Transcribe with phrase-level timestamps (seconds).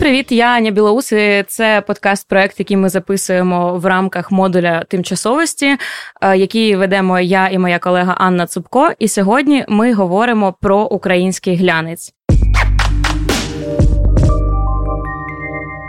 [0.00, 0.32] привіт!
[0.32, 1.44] Я Аня Білоуси.
[1.48, 5.76] Це подкаст-проект, який ми записуємо в рамках модуля тимчасовості,
[6.22, 8.90] е, який ведемо я і моя колега Анна Цупко.
[8.98, 12.14] І сьогодні ми говоримо про український глянець.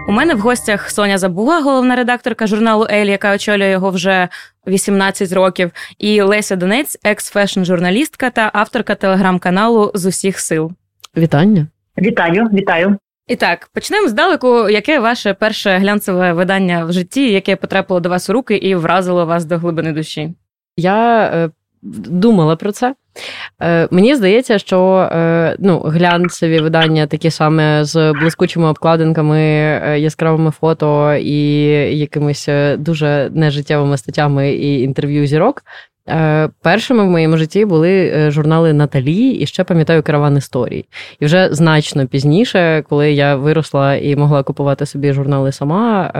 [0.08, 4.28] У мене в гостях Соня Забуга, головна редакторка журналу Ель, яка очолює його вже
[4.68, 10.72] 18 років, і Леся Донець, екс-фешн-журналістка та авторка телеграм-каналу з усіх сил.
[11.18, 11.68] Вітання.
[11.98, 12.98] Вітаю, вітаю.
[13.32, 14.70] І так, почнемо здалеку.
[14.70, 19.26] Яке ваше перше глянцеве видання в житті, яке потрапило до вас у руки і вразило
[19.26, 20.34] вас до глибини душі?
[20.78, 21.50] Я е,
[21.82, 22.96] думала про це.
[23.62, 30.52] Е, Мені здається, що е, ну, глянцеві видання такі саме з блискучими обкладинками, е, яскравими
[30.52, 31.42] фото і
[31.98, 35.64] якимись е, дуже нежиттєвими статтями і інтерв'ю зірок.
[36.10, 40.86] Е, першими в моєму житті були е, журнали Наталі і ще пам'ятаю караван історій.
[41.20, 46.12] І вже значно пізніше, коли я виросла і могла купувати собі журнали сама,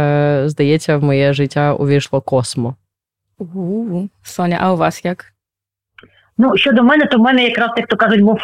[0.46, 2.76] здається, в моє життя увійшло космо.
[3.38, 4.10] У-у-у.
[4.24, 5.26] Соня, а у вас як?
[6.38, 8.40] Ну щодо мене, то в мене якраз як то кажуть, був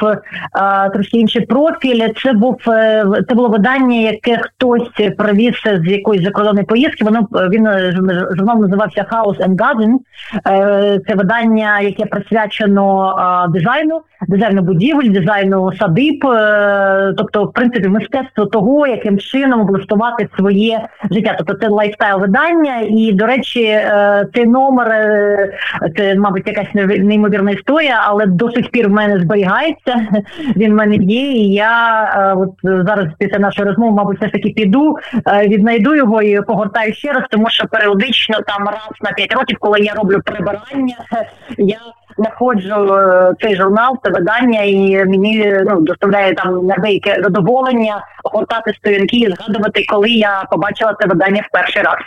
[0.52, 2.08] а, трохи інший профіль.
[2.24, 7.04] Це був е, це було видання, яке хтось провіз з якоїсь закордонної поїздки.
[7.04, 7.92] Воно він е,
[8.38, 9.94] журнал називався House and Garden.
[11.08, 16.20] Це видання, яке присвячено а, дизайну, дизайну будівель, дизайну садиб,
[17.18, 21.36] тобто, в принципі, мистецтво того, яким чином облаштувати своє життя.
[21.38, 23.80] Тобто це lifestyle видання, і до речі,
[24.36, 24.88] цей номер
[25.98, 29.96] це, мабуть, якась неймовірна історія але до сих пір в мене зберігається.
[30.56, 31.32] Він в мене є.
[31.32, 35.96] і Я е, от зараз після нашої розмови, мабуть, все ж таки піду, е, віднайду
[35.96, 39.94] його і погортаю ще раз, тому що періодично там раз на п'ять років, коли я
[39.94, 40.96] роблю прибирання,
[41.58, 41.78] я
[42.18, 49.18] знаходжу е, цей журнал, це видання, і мені ну доставляє там деяке задоволення гортати сторінки
[49.18, 51.98] і згадувати, коли я побачила це видання в перший раз.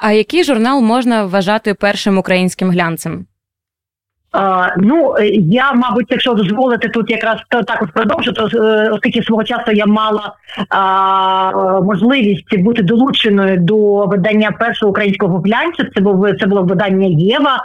[0.00, 3.26] А який журнал можна вважати першим українським глянцем?
[4.32, 9.44] Uh, ну я, мабуть, якщо дозволити тут якраз то також продовжу, то е, оскільки свого
[9.44, 10.32] часу я мала
[10.70, 15.84] uh, можливість бути долученою до видання першого українського глянцю.
[15.94, 17.64] Це був це було видання Єва,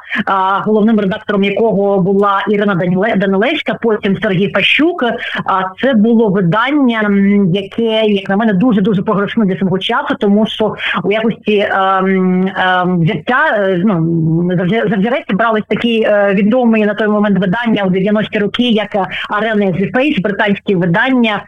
[0.66, 2.76] головним редактором якого була Ірина
[3.16, 5.04] Данилевська, потім Сергій Пащук.
[5.46, 7.10] А це було видання,
[7.54, 12.52] яке як на мене дуже дуже прогресивне для свого часу, тому що у якості ем,
[12.58, 14.50] ем, взяття е, ну
[14.90, 18.96] завзіреці брались такі відомі відомі на той момент видання у 90-ті роки, як
[19.30, 21.44] Арена Face, британські видання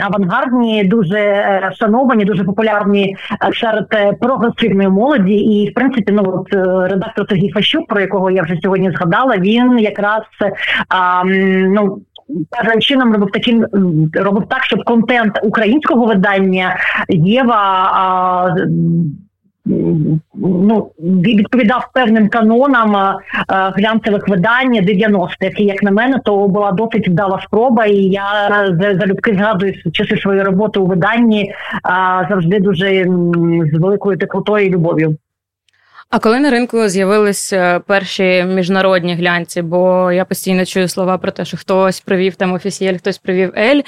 [0.00, 3.16] авангардні, дуже е, шановані, дуже популярні
[3.48, 5.34] е, серед е, прогресивної молоді.
[5.34, 6.52] І в принципі, ну от
[6.90, 10.22] редактор Сергій Фащук, про якого я вже сьогодні згадала, він якраз
[11.68, 11.98] ну.
[12.50, 13.66] Певним чином робив таким
[14.12, 16.76] робив так, щоб контент українського видання
[17.08, 18.56] Єва
[20.34, 23.16] ну, відповідав певним канонам
[23.48, 25.58] глянцевих видань 90-х.
[25.58, 27.86] І як на мене, то була досить вдала спроба.
[27.86, 28.48] І я
[29.00, 31.54] залюбки згадую часи своєї роботи у виданні
[32.28, 33.04] завжди дуже
[33.72, 35.16] з великою теплотою і любов'ю.
[36.10, 41.44] А коли на ринку з'явилися перші міжнародні глянці, бо я постійно чую слова про те,
[41.44, 43.80] що хтось привів там офісієль, хтось привів Ель.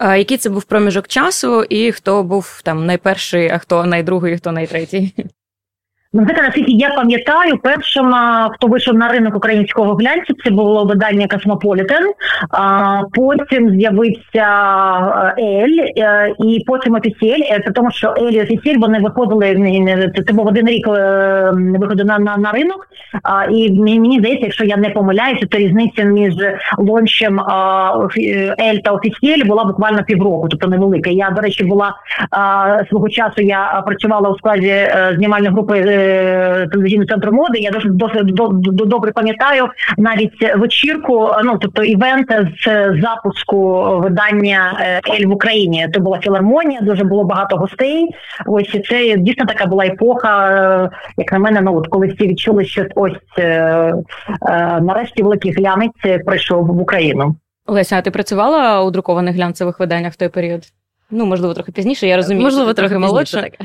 [0.00, 5.14] Який це був проміжок часу, і хто був там найперший, а хто найдругий, хто найтретій?
[6.12, 8.14] Ну, знаєте, наскільки я пам'ятаю, першим,
[8.52, 12.12] хто вийшов на ринок українського глянцю, це було видання Cosmopolitan.
[13.14, 14.46] Потім з'явився
[15.38, 17.42] Elle е, і потім Officiel.
[17.50, 22.04] Е, при тому, що Elle і Officiel вони виходили це був один рік е, виходу
[22.04, 22.86] на на, на ринок.
[23.50, 26.34] І мені здається, якщо я не помиляюся, то різниця між
[26.78, 27.40] launch ем
[28.60, 31.10] Elle та Officiel була буквально півроку, тобто невелика.
[31.10, 31.94] Я, до речі, була
[32.88, 33.42] свого часу.
[33.42, 34.74] Я працювала у складі
[35.16, 35.99] знімальної групи
[36.72, 37.58] телевізійного центру моди.
[37.58, 38.34] Я досить досить
[38.88, 42.26] добре пам'ятаю навіть вечірку, ну тобто івент
[42.66, 45.88] з запуску видання е, Ель в Україні.
[45.94, 48.08] Це була філармонія, дуже було багато гостей.
[48.46, 52.64] Ось це дійсно така була епоха, е, як на мене, ну от коли всі відчули,
[52.64, 53.92] що ось е,
[54.80, 57.36] нарешті великий глянець прийшов в Україну.
[57.66, 60.62] Леся, а ти працювала у друкованих глянцевих виданнях в той період?
[61.10, 62.44] Ну, можливо, трохи пізніше, я розумію.
[62.44, 63.50] Можливо, трохи молодше.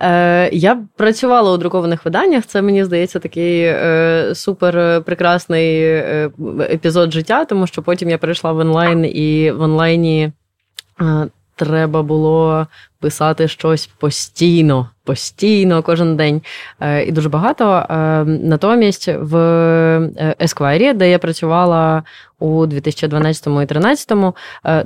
[0.00, 2.46] Е, Я працювала у друкованих виданнях.
[2.46, 6.30] Це мені здається такий е, супер прекрасний е,
[6.60, 10.32] епізод життя, тому що потім я перейшла в онлайн, і в онлайні
[11.00, 12.66] е, треба було
[13.00, 16.42] писати щось постійно постійно, кожен день
[17.06, 17.86] і дуже багато.
[18.26, 19.34] Натомість в
[20.40, 22.02] Esquire, де я працювала
[22.38, 24.10] у 2012 і 2013,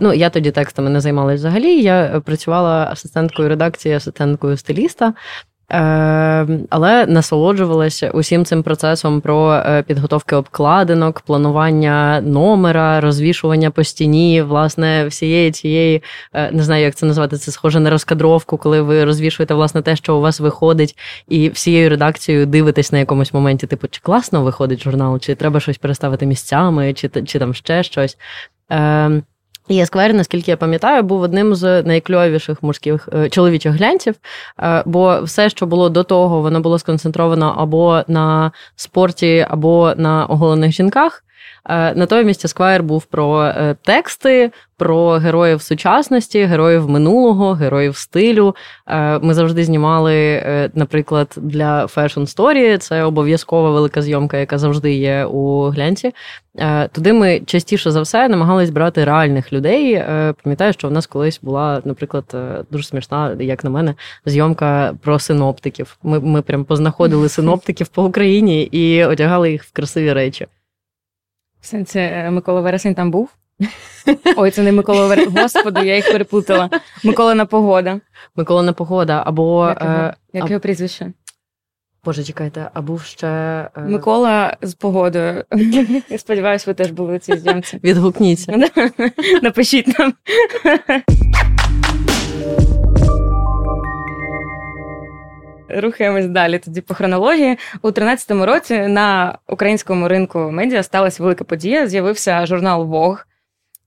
[0.01, 1.83] ну я тоді текстами не займалася взагалі.
[1.83, 5.15] Я працювала асистенткою редакції, асистенткою стиліста.
[5.75, 14.43] Ем, але насолоджувалася усім цим процесом про е, підготовки обкладинок, планування номера, розвішування по стіні,
[14.43, 16.03] власне, всієї цієї,
[16.33, 19.97] е, не знаю, як це назвати, це схоже на розкадровку, коли ви розвішуєте власне те,
[19.97, 20.99] що у вас виходить,
[21.29, 25.79] і всією редакцією дивитесь на якомусь моменті, типу, чи класно виходить журнал, чи треба щось
[25.79, 28.19] переставити місцями, чи чи там ще щось.
[28.71, 29.23] Ем,
[29.69, 34.15] і Есквер, наскільки я пам'ятаю, був одним з найкльовіших мужських е, чоловічих глянців,
[34.63, 40.27] е, бо все, що було до того, воно було сконцентровано або на спорті, або на
[40.27, 41.25] оголених жінках.
[41.69, 48.57] Е, натомість Esquire був про е, тексти, про героїв сучасності, героїв минулого, героїв стилю.
[48.87, 50.43] Е, ми завжди знімали,
[50.75, 56.13] наприклад, для Fashion Story, це обов'язкова велика зйомка, яка завжди є у глянці.
[56.93, 60.05] Туди ми частіше за все намагались брати реальних людей.
[60.43, 62.37] Пам'ятаю, що в нас колись була, наприклад,
[62.71, 63.95] дуже смішна, як на мене,
[64.27, 65.97] зйомка про синоптиків.
[66.03, 70.47] Ми ми прям познаходили синоптиків по Україні і одягали їх в красиві речі.
[71.63, 73.29] В сенсі е, Микола Вересень там був?
[74.37, 75.43] Ой, це не Микола Вересень.
[75.43, 76.71] Господи, я їх переплутала.
[77.05, 78.01] Миколина погода.
[78.37, 79.69] Миколина погода, або.
[79.69, 81.13] Як його, е, як його прізвище?
[82.05, 83.27] Боже, чекайте, а був ще.
[83.27, 83.71] Е...
[83.81, 85.45] Микола з погодою.
[86.09, 87.81] Я сподіваюся, ви теж були у цій зйомці.
[87.85, 88.71] Відгукніться.
[89.43, 90.15] Напишіть нам.
[95.73, 97.59] Рухаємось далі тоді по хронології.
[97.83, 101.87] У 13-му році на українському ринку медіа сталася велика подія.
[101.87, 103.27] З'явився журнал Вог.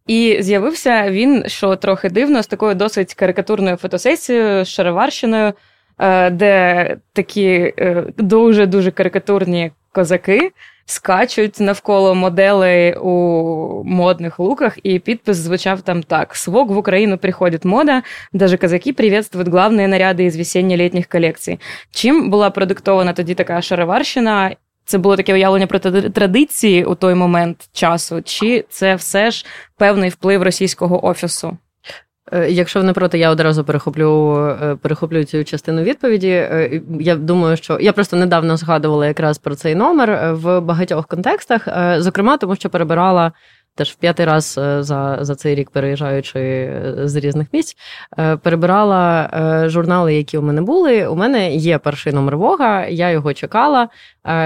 [0.08, 5.54] І з'явився він, що трохи дивно, з такою досить карикатурною фотосесією з Шароварщиною,
[6.00, 7.74] е, де такі
[8.18, 10.52] дуже дуже карикатурні козаки
[10.86, 17.66] скачуть навколо моделей у модних луках, і підпис звучав там так: «Свог в Україну приходить
[17.66, 18.04] мода,
[18.34, 21.60] даже казаки приветствуют главные наряди із весенне-літніх колекцій.
[21.92, 24.56] Чим була продуктована тоді така шароварщина?
[24.86, 29.46] Це було таке уявлення про традиції у той момент часу, чи це все ж
[29.78, 31.58] певний вплив російського офісу?
[32.32, 36.30] Е, якщо не проти, я одразу перехоплю е, перехоплю цю частину відповіді.
[36.30, 41.68] Е, я думаю, що я просто недавно згадувала якраз про цей номер в багатьох контекстах,
[41.98, 43.32] зокрема, тому що перебирала
[43.76, 47.78] теж в п'ятий раз е, за за цей рік, переїжджаючи е, з різних місць,
[48.18, 49.30] е, перебирала
[49.70, 51.08] журнали, які у мене були.
[51.08, 53.90] У мене є перший номер Вога, я його чекала.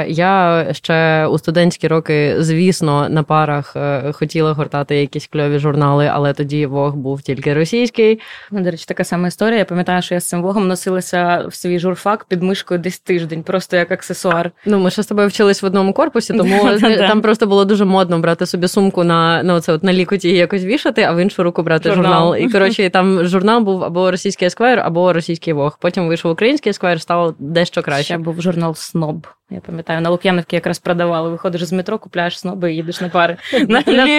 [0.08, 3.76] Я ще у студентські роки, звісно, на парах
[4.12, 8.20] хотіла гортати якісь кльові журнали, але тоді Вог був тільки російський.
[8.52, 9.58] Ну, до речі, така сама історія.
[9.58, 13.44] Я пам'ятаю, що я з цим Вогом носилася в свій журфак під мишкою десь тиждень,
[13.44, 14.52] просто як аксесуар.
[14.66, 18.20] Ну, ми ще з тобою вчились в одному корпусі, тому там просто було дуже модно
[18.20, 21.44] брати собі сумку на на ну, це от на лікоті якось вішати, а в іншу
[21.44, 22.14] руку брати журнал.
[22.14, 22.36] журнал.
[22.36, 25.78] І коротше, там журнал був або російський есквайр, або російський вог.
[25.82, 28.04] Потім вийшов український есквайр, стало дещо краще.
[28.04, 29.28] Ще був журнал Сноб.
[29.52, 31.30] Я пам'ятаю, на Лук'яновці якраз продавали.
[31.30, 33.38] Виходиш з метро, купляєш сноби і їдеш на пари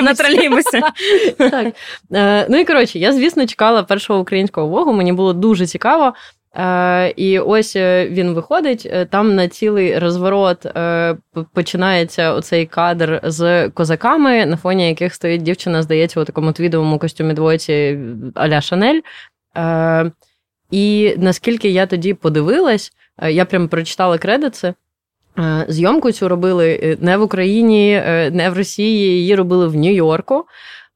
[0.02, 0.80] на тролейбусі.
[2.14, 4.92] Е, ну і коротше, я, звісно, чекала першого українського вогу.
[4.92, 6.14] Мені було дуже цікаво.
[6.56, 8.88] Е, І ось е, він виходить.
[8.90, 10.66] Е, там на цілий розворот
[11.54, 17.34] починається оцей кадр з козаками, на фоні яких стоїть дівчина, здається, у такому твідовому костюмі
[17.34, 17.98] двоці
[18.34, 19.00] Аля Шанель.
[20.70, 22.92] І наскільки я тоді подивилась,
[23.28, 24.74] я прям прочитала кредити.
[25.68, 27.92] Зйомку цю робили не в Україні,
[28.32, 30.44] не в Росії, її робили в Нью-Йорку.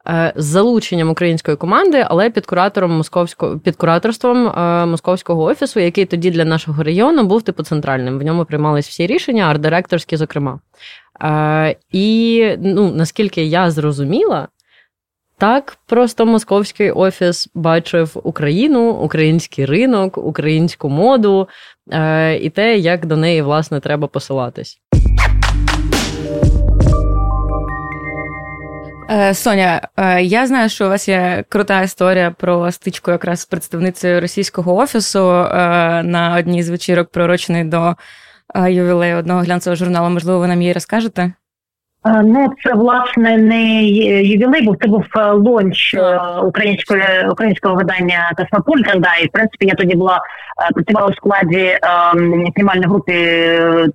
[0.09, 6.05] Е, з залученням української команди, але під куратором московського під кураторством е, московського офісу, який
[6.05, 8.19] тоді для нашого регіону був типу центральним.
[8.19, 10.59] В ньому приймались всі рішення, арт-директорські, зокрема.
[11.23, 14.49] Е, і ну, наскільки я зрозуміла.
[15.39, 21.49] Так, просто московський офіс бачив Україну, український ринок, українську моду
[21.93, 24.81] е, і те, як до неї власне треба посилатись.
[29.33, 34.21] Соня, е, я знаю, що у вас є крута історія про стичку якраз з представницею
[34.21, 35.49] російського офісу е,
[36.03, 37.97] на одній з вечірок, пророчений до
[38.55, 40.11] ювілею одного глянцевого журналу.
[40.11, 41.33] Можливо, ви нам її розкажете?
[42.07, 43.85] Е, ну, це власне не
[44.23, 49.01] ювілей, бо це був е, лонч е, української українського видання Космополітен.
[49.01, 50.21] Да, і в принципі я тоді була
[50.75, 51.79] працювала у складі
[52.57, 53.13] знімальної групи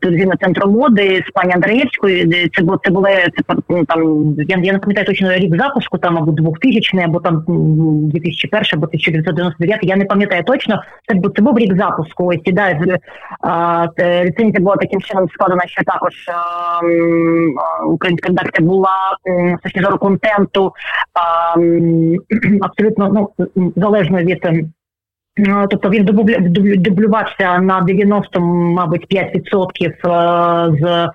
[0.02, 2.50] телевізійного центру моди з пані Андреєвською.
[2.54, 4.34] Це було це були це ну, там.
[4.38, 9.80] Я я не пам'ятаю точно рік запуску, там або 2000 або там 2001, або 1999,
[9.84, 10.84] Я не пам'ятаю точно.
[11.08, 12.26] Це був це був рік запуску.
[12.26, 12.72] Ось і да,
[14.24, 16.14] ліцензія була таким чином складена, що також
[18.00, 19.18] українська редакція була
[19.64, 20.74] точки зору контенту
[22.62, 24.70] абсолютно ну залежно від Ну,
[25.70, 26.06] тобто він
[26.78, 29.94] дублювався на 90, мабуть, 5% е,
[30.82, 31.10] з е,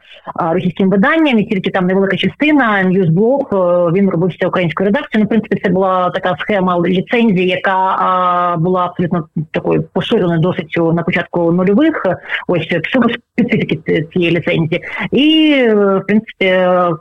[0.52, 3.52] російським виданням, і тільки там невелика частина Ньюзблок,
[3.94, 5.22] він робився українською редакцією.
[5.22, 11.02] Ну, в принципі, це була така схема ліцензії, яка була абсолютно такою поширеною досить на
[11.02, 12.02] початку нульових.
[12.48, 14.82] Ось щодо специфіки цієї ліцензії.
[15.12, 16.54] І в принципі,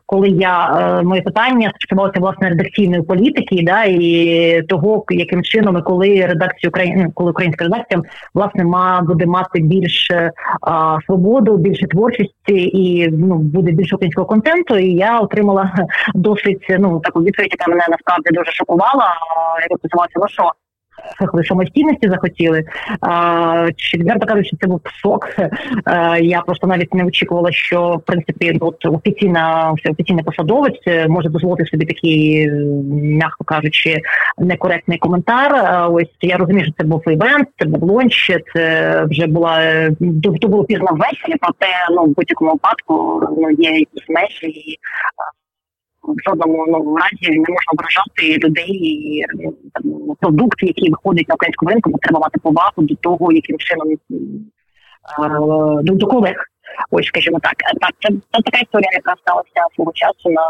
[0.05, 5.81] коли я е, моє питання стосувалося власне редакційної політики, да і того, яким чином і
[5.81, 8.01] коли редакція України коли українська редакція
[8.33, 14.77] власне ма буде мати більше а, свободу, більше творчості і ну буде більше українського контенту.
[14.77, 15.71] І я отримала
[16.15, 19.07] досить ну таку відповідь, яка мене насправді дуже шокувала.
[19.69, 19.77] Я
[20.15, 20.51] ну що
[21.47, 22.63] самостійності захотіли.
[23.75, 25.27] Чи відверто кажучи, це був шок.
[26.21, 31.85] Я просто навіть не очікувала, що в принципі от офіційна офіційний посадовець може дозволити собі
[31.85, 32.51] такий,
[32.91, 33.97] м'яко кажучи,
[34.37, 35.51] некоректний коментар.
[35.91, 39.89] Ось я розумію, що це був івент, це був лонч, це вже була
[40.41, 44.77] то було пізно ввечері, проте ну в будь-якому випадку ну є якісь межі і
[46.03, 49.25] в жодному ну, разі не можна ображати людей і
[49.73, 53.87] там, продукт, який виходить на українському ринку, треба мати повагу до того, яким чином
[55.83, 56.35] до, до колег.
[56.91, 60.41] Ось, скажімо так, так це, це така історія, яка сталася свого часу на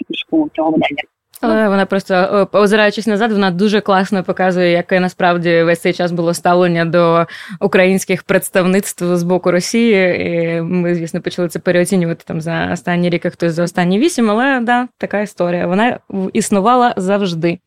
[0.00, 1.02] запуску цього видання.
[1.40, 6.34] Але вона просто озираючись назад, вона дуже класно показує, яке насправді весь цей час було
[6.34, 7.26] ставлення до
[7.60, 10.26] українських представництв з боку Росії.
[10.26, 14.60] І Ми, звісно, почали це переоцінювати там за останні рік, хтось за останні вісім, але
[14.60, 15.66] да, така історія.
[15.66, 15.98] Вона
[16.32, 17.58] існувала завжди.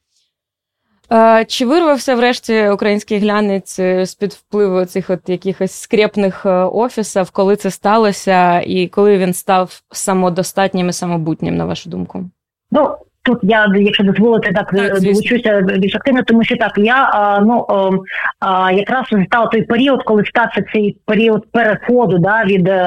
[1.47, 7.29] Чи вирвався врешті український глянець е, з під впливу цих от якихось скрепних е, офісів,
[7.31, 12.29] коли це сталося, і коли він став самодостатнім і самобутнім, на вашу думку?
[12.71, 17.65] Ну, Тут я, якщо дозволити, так, так долучуся більш активно, тому що так я ну
[18.39, 22.83] а, якраз став той період, коли стався цей період переходу да, від е,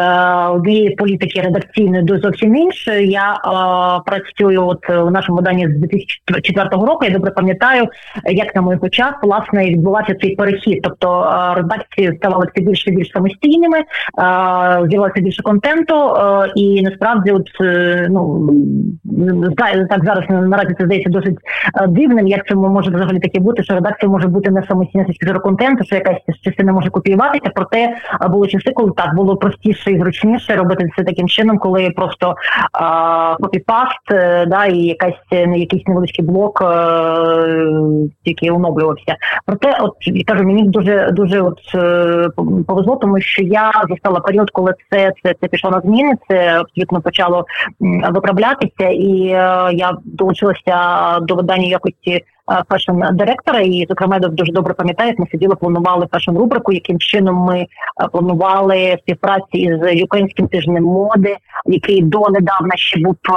[0.48, 3.10] однієї політики редакційної до зовсім іншої.
[3.10, 7.04] Я а, працюю от у нашому виданні з 2004 року.
[7.04, 7.88] Я добре пам'ятаю,
[8.24, 10.80] як на моїх очах власне відбувався цей перехід.
[10.82, 13.78] Тобто редакції ставали все більше і більш самостійними,
[14.88, 16.16] з'явилося більше контенту,
[16.54, 18.50] і насправді, от е, ну
[19.90, 21.38] так зараз наразі це здається досить
[21.74, 22.26] е, дивним.
[22.26, 25.84] Як це може взагалі таке бути, що редакція може бути не самостійна точки зору контенту,
[25.84, 30.56] що якась частина може копіюватися, проте е, були часи, коли так було простіше і зручніше
[30.56, 32.34] робити це таким чином, коли просто
[33.40, 35.14] копіпаст, е, да, і якась
[35.56, 36.62] якийсь невеличкий блок
[38.24, 39.16] який оновлювався.
[39.46, 41.58] Проте, от я кажу, мені дуже дуже от
[42.66, 47.00] повезло, тому що я застала період, коли це це, це пішло на зміни, це абсолютно
[47.00, 47.44] почало
[48.10, 49.08] виправлятися, і
[49.72, 52.24] я долучилася до видання якості
[52.68, 57.66] фешн-директора, і зокрема дуже добре пам'ятаю, як ми сиділи, планували фешн-рубрику, яким чином ми е,
[58.12, 63.32] планували співпраці з українським тижнем моди, який донедавна ще був, е,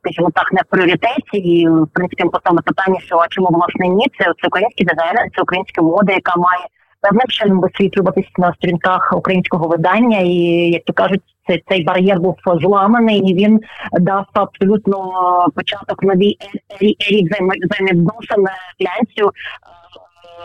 [0.00, 1.38] скажімо так, не в пріоритеті.
[1.38, 4.06] І в принципі ми поставили питання, що а чому власне ні?
[4.18, 6.64] Це, це український дизайнер, це українська мода, яка має
[7.00, 10.34] певним чином висвітлюватися на сторінках українського видання, і
[10.72, 13.60] як то кажуть, цей, цей бар'єр був зламаний, і він
[13.92, 15.12] дав абсолютно
[15.54, 16.36] початок новій
[16.80, 18.46] ері взаємовідносин
[18.80, 19.32] глянцю е,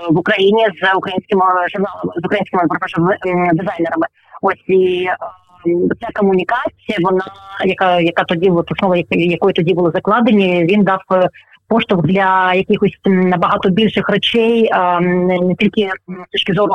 [0.10, 1.46] в Україні з українськими
[2.16, 2.64] з українськими
[3.54, 4.08] дизайнерами.
[4.42, 5.18] Ось і е,
[6.02, 7.26] ця комунікація, вона
[7.66, 11.00] яка яка тоді от основа якої тоді були закладені, він дав
[11.68, 14.70] поштовх для якихось набагато більших речей,
[15.02, 16.74] не тільки з точки зору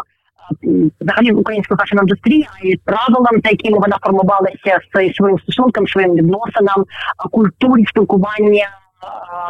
[1.00, 6.14] взагалі української fashion індустрії, а й правилам, за якими вона формувалася з своїм стосунком, своїм
[6.14, 6.84] відносинам,
[7.30, 8.68] культурі спілкування.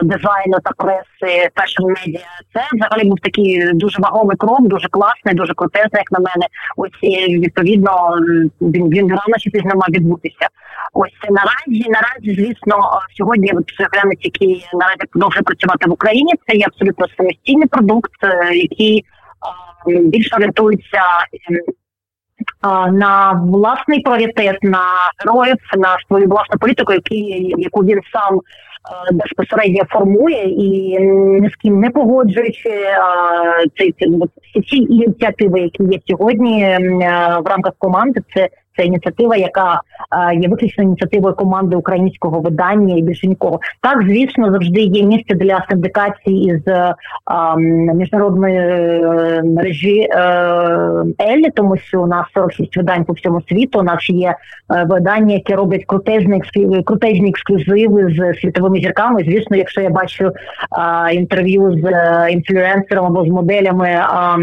[0.03, 2.21] Дизайну та преси fashion медіа
[2.55, 6.47] це взагалі був такий дуже вагомий крок, дуже класний, дуже крутезний, як на мене.
[6.77, 8.19] Ось відповідно
[8.61, 10.49] він він рано чи пізно мав відбутися.
[10.93, 13.53] Ось наразі, наразі, звісно, сьогодні
[13.93, 16.33] глянець, який наразі продовжує працювати в Україні.
[16.47, 19.05] Це є абсолютно самостійний продукт, е, який
[19.87, 21.03] більше орієнтується
[21.51, 21.57] ем,
[22.93, 24.85] на власний пріоритет, на
[25.19, 28.41] героїв, на свою власну політику, які, яку він сам
[29.13, 30.99] безпосередньо формує і
[31.41, 32.71] ні з ким не погоджуючи
[33.77, 33.95] ці
[34.61, 36.79] всі ініціативи, які є сьогодні
[37.45, 38.49] в рамках команди, це
[38.81, 39.81] це ініціатива, яка
[40.35, 43.61] є виключно ініціативою команди українського видання і більше нікого.
[43.81, 46.75] Так, звісно, завжди є місце для синдикації із
[47.25, 47.57] а,
[47.95, 50.17] міжнародної е, мережі е,
[51.21, 53.79] Елі, тому що у нас 46 видань по всьому світу.
[53.79, 56.43] У нас є е, видання, які роблять крутезні
[56.85, 59.23] крутезні ексклюзиви з світовими зірками.
[59.25, 60.33] Звісно, якщо я бачу
[61.13, 61.85] інтерв'ю з
[62.31, 64.37] інфлюенсером або з моделями а,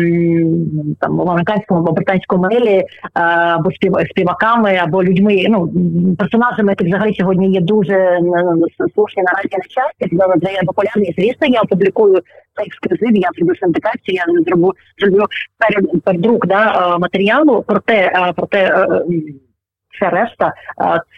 [0.99, 5.71] там в американському або британському мелі або спів співаками або людьми, ну
[6.19, 8.19] персонажами, які взагалі сьогодні є дуже
[8.95, 11.13] слушні наразі на час, це популярні.
[11.17, 12.21] Звісно, я опублікую
[12.55, 15.25] цей ексклюзив, я зроблю синдикацію, я зроблю зроблю
[16.03, 18.87] передрук да, матеріалу, проте проте
[19.97, 20.53] Вся решта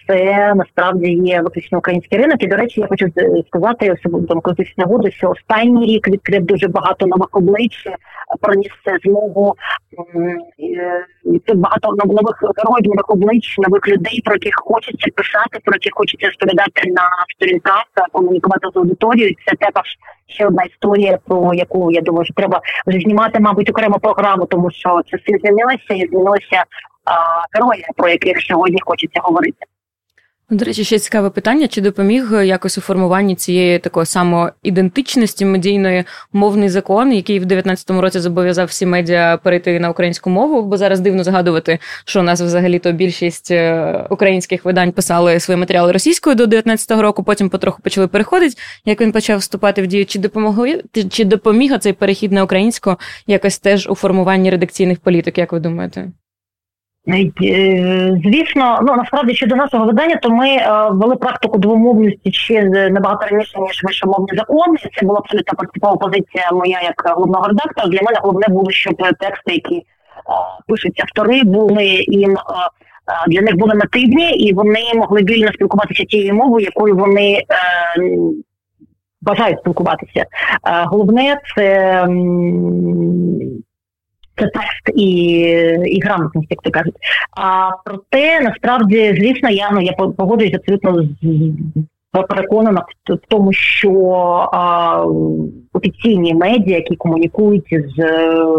[0.07, 2.43] це насправді є виключно український ринок.
[2.43, 3.05] І до речі, я хочу
[3.47, 7.87] сказати особливо користуючись нагоду, що останній рік відкрив дуже багато нових облич,
[8.41, 8.71] проніс
[9.03, 9.55] змогу
[11.55, 16.91] багато нових героїв, нових облич, нових людей, про яких хочеться писати, про яких хочеться розповідати
[16.91, 19.35] на сторінках, комунікувати з аудиторією.
[19.45, 19.85] Це також
[20.27, 24.71] ще одна історія, про яку я думаю, що треба вже знімати, мабуть, окрему програму, тому
[24.71, 26.63] що часи змінилися і змінилися
[27.53, 29.65] героїв, про яких сьогодні хочеться говорити.
[30.51, 36.03] Ну, до речі, ще цікаве питання: чи допоміг якось у формуванні цієї такої самоідентичності медійної
[36.33, 40.61] мовний закон, який в 19-му році зобов'язав всі медіа перейти на українську мову?
[40.61, 45.91] Бо зараз дивно згадувати, що у нас взагалі-то більшість е, українських видань писали свої матеріали
[45.91, 48.55] російською до 19-го року, потім потроху почали переходити.
[48.85, 52.95] Як він почав вступати в дію, чи допомогли чи допоміг цей перехід на українську
[53.27, 55.37] якось теж у формуванні редакційних політик?
[55.37, 56.11] Як ви думаєте?
[57.09, 63.25] Е, звісно, ну насправді щодо нашого видання, то ми е, ввели практику двомовності ще набагато
[63.25, 64.77] раніше ніж вищомовний закон.
[64.77, 67.87] Це була абсолютно принципова позиція моя як головного редактора.
[67.87, 69.83] Для мене головне було, щоб тексти, які е,
[70.67, 72.37] пишуть автори, були їм
[73.27, 77.43] для них були нативні, і вони могли вільно спілкуватися тією мовою, якою вони
[79.21, 80.25] бажають спілкуватися.
[80.85, 82.05] Головне це
[84.39, 85.11] це текст і
[85.85, 86.95] і грамотність, як то кажуть.
[87.37, 91.07] А проте насправді, звісно, я ну я погоджуюсь абсолютно
[92.11, 93.91] переконана в тому, що
[94.53, 95.03] а,
[95.73, 98.03] офіційні медіа, які комунікують з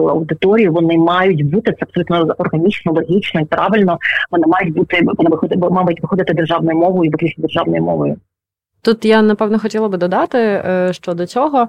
[0.08, 3.98] аудиторією, вони мають бути це абсолютно органічно, логічно і правильно.
[4.30, 8.16] Вони мають бути вони виходити, мають виходити державною мовою виключно державною мовою.
[8.82, 11.68] Тут я напевно хотіла би додати е, щодо цього.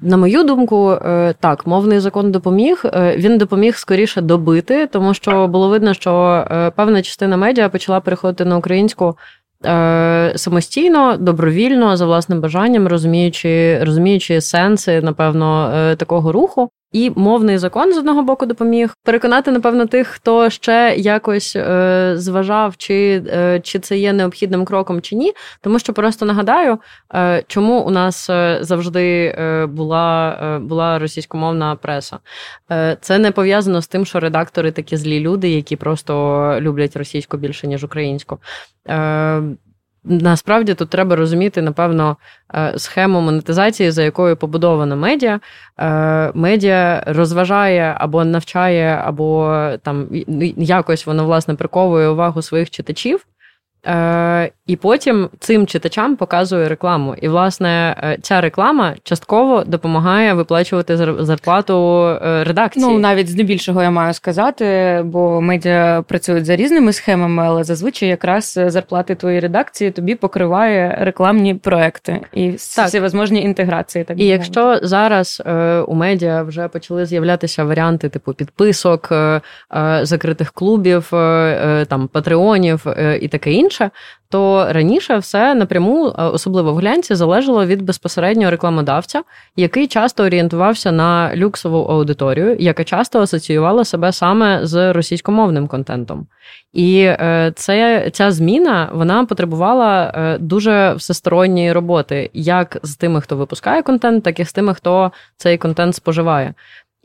[0.00, 2.82] На мою думку, е, так, мовний закон допоміг.
[2.84, 8.00] Е, він допоміг скоріше добити, тому що було видно, що е, певна частина медіа почала
[8.00, 9.16] переходити на українську
[10.34, 16.70] самостійно, добровільно, за власним бажанням, розуміючи, розуміючи сенси, напевно, такого руху.
[16.94, 22.76] І мовний закон з одного боку допоміг переконати, напевно, тих, хто ще якось е, зважав,
[22.76, 25.32] чи е, чи це є необхідним кроком чи ні.
[25.60, 26.78] Тому що просто нагадаю,
[27.14, 32.18] е, чому у нас е, завжди е, була е, була російськомовна преса.
[33.00, 36.14] Це не пов'язано з тим, що редактори такі злі люди, які просто
[36.60, 38.38] люблять російську більше ніж українську.
[40.04, 42.16] Насправді тут треба розуміти, напевно,
[42.54, 45.40] е, схему монетизації, за якою побудована медіа.
[45.78, 50.08] Е, медіа розважає або навчає, або там
[50.56, 53.26] якось воно власне приковує увагу своїх читачів.
[53.86, 57.14] Е, І потім цим читачам показує рекламу.
[57.20, 62.86] І, власне, е, ця реклама частково допомагає виплачувати зарплату е, редакції.
[62.86, 68.60] Ну, навіть здебільшого я маю сказати, бо медіа працюють за різними схемами, але зазвичай якраз
[68.66, 72.86] зарплати твоєї редакції тобі покриває рекламні проекти і так.
[72.86, 74.04] всі можливі інтеграції.
[74.04, 79.40] Так І якщо зараз е, у медіа вже почали з'являтися варіанти типу підписок, е,
[79.76, 81.08] е, закритих клубів,
[81.88, 82.86] там патреонів
[83.20, 83.90] і таке інше інше,
[84.28, 89.22] то раніше все напряму, е, особливо в глянці, залежало від безпосереднього рекламодавця,
[89.56, 96.26] який часто орієнтувався на люксову аудиторію, яка часто асоціювала себе саме з російськомовним контентом.
[96.72, 103.36] І е, це, ця зміна вона потребувала е, дуже всесторонньої роботи, як з тими, хто
[103.36, 106.54] випускає контент, так і з тими, хто цей контент споживає.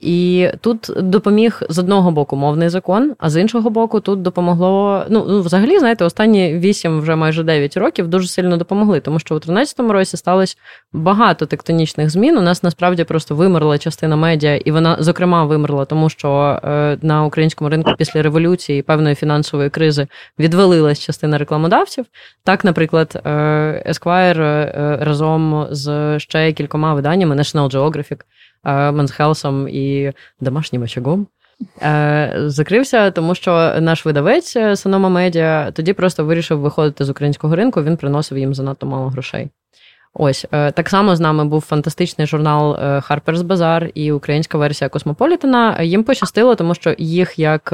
[0.01, 5.05] І тут допоміг з одного боку мовний закон, а з іншого боку, тут допомогло.
[5.09, 9.35] Ну, ну взагалі, знаєте, останні 8, вже майже 9 років дуже сильно допомогли, тому що
[9.35, 10.55] у 2013 році сталося
[10.93, 12.37] багато тектонічних змін.
[12.37, 17.23] У нас насправді просто вимерла частина медіа, і вона, зокрема, вимерла, тому що е, на
[17.23, 20.07] українському ринку після революції і певної фінансової кризи
[20.39, 22.05] відвалилась частина рекламодавців.
[22.43, 23.29] Так, наприклад, е,
[23.89, 28.19] Esquire е, разом з ще кількома виданнями National Geographic
[28.63, 31.27] Менсхелсом і домашнім очагом.
[31.81, 37.83] Е, закрився, тому що наш видавець Санома Медіа тоді просто вирішив виходити з українського ринку,
[37.83, 39.49] він приносив їм занадто мало грошей.
[40.13, 44.89] Ось е, так само з нами був фантастичний журнал е, Harper's Bazaar і українська версія
[44.89, 45.81] Космополітена.
[45.81, 47.73] Їм пощастило, тому що їх як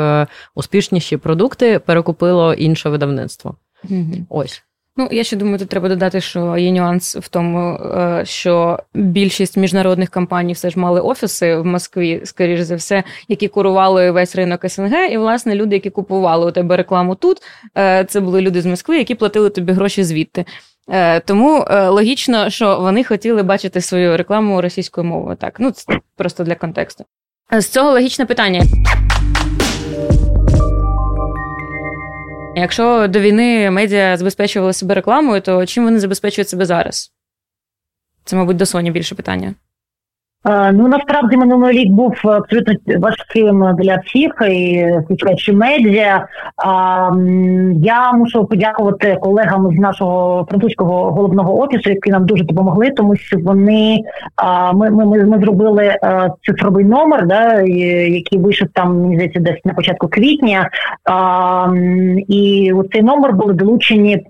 [0.56, 3.56] успішніші продукти перекупило інше видавництво.
[3.90, 4.26] Mm-hmm.
[4.30, 4.64] Ось.
[4.98, 9.58] Ну, я ще думаю, тут треба додати, що є нюанс в тому, е, що більшість
[9.58, 14.70] міжнародних компаній все ж мали офіси в Москві, скоріш за все, які курували весь ринок
[14.70, 15.12] СНГ.
[15.12, 17.38] І, власне, люди, які купували у тебе рекламу тут,
[17.78, 20.46] е, це були люди з Москви, які платили тобі гроші звідти.
[20.90, 25.36] Е, тому логічно, що вони хотіли бачити свою рекламу російською мовою.
[25.36, 27.06] Так, ну це просто для контексту.
[27.52, 28.62] З цього логічне питання.
[32.56, 37.14] Якщо до війни медіа забезпечували себе рекламою, то чим вони забезпечують себе зараз?
[38.24, 39.56] Це, мабуть, до Соні більше питання.
[40.48, 46.28] Е, ну насправді минулий рік був абсолютно важким для всіх, і включаючи медіа.
[47.76, 53.38] Я мушу подякувати колегам з нашого французького головного офісу, які нам дуже допомогли, тому що
[53.40, 54.00] вони
[54.74, 59.74] ми ми, ми, зробили е, цифровий номер, да, який вийшов там мені здається, десь на
[59.74, 60.70] початку квітня.
[62.28, 64.26] І у цей номер були долучені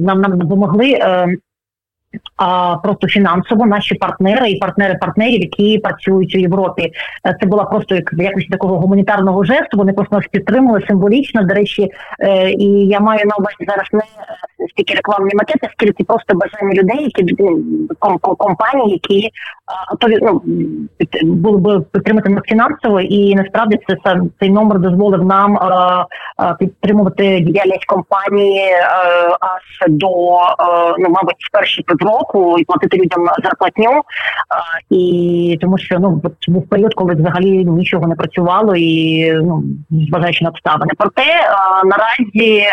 [0.00, 1.36] нам нам допомогли е,
[2.82, 6.92] просто фінансово наші партнери і партнери партнерів, які працюють у Європі.
[7.26, 9.76] Е, це була просто як якось такого гуманітарного жесту.
[9.76, 11.42] Вони просто нас підтримали символічно.
[11.42, 14.00] До речі, е, і я маю на увазі зараз не
[14.68, 17.36] стільки рекламні макети, скільки просто бажання людей, які
[18.20, 19.30] компанії, які
[19.90, 20.42] готові ну,
[21.24, 25.58] були б підтримати нас фінансово, і насправді це цей номер дозволив нам
[26.58, 28.70] підтримувати діяльність компанії
[29.40, 30.08] аж до
[30.98, 34.02] ну, мабуть, перші півроку і платити людям зарплатню.
[34.90, 40.50] І тому, що ну був період, коли взагалі нічого не працювало, і ну зважаючи на
[40.50, 40.92] обставини.
[40.98, 41.24] Проте
[41.84, 42.66] наразі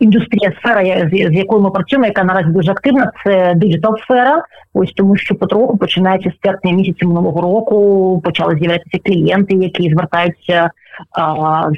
[0.00, 4.42] індустрія сфера, з якою ми працюємо, яка наразі дуже активна, це диджитал сфера.
[4.74, 10.70] Ось тому, що потроху починаючи з серпня місяця минулого року почали з'являтися клієнти, які звертаються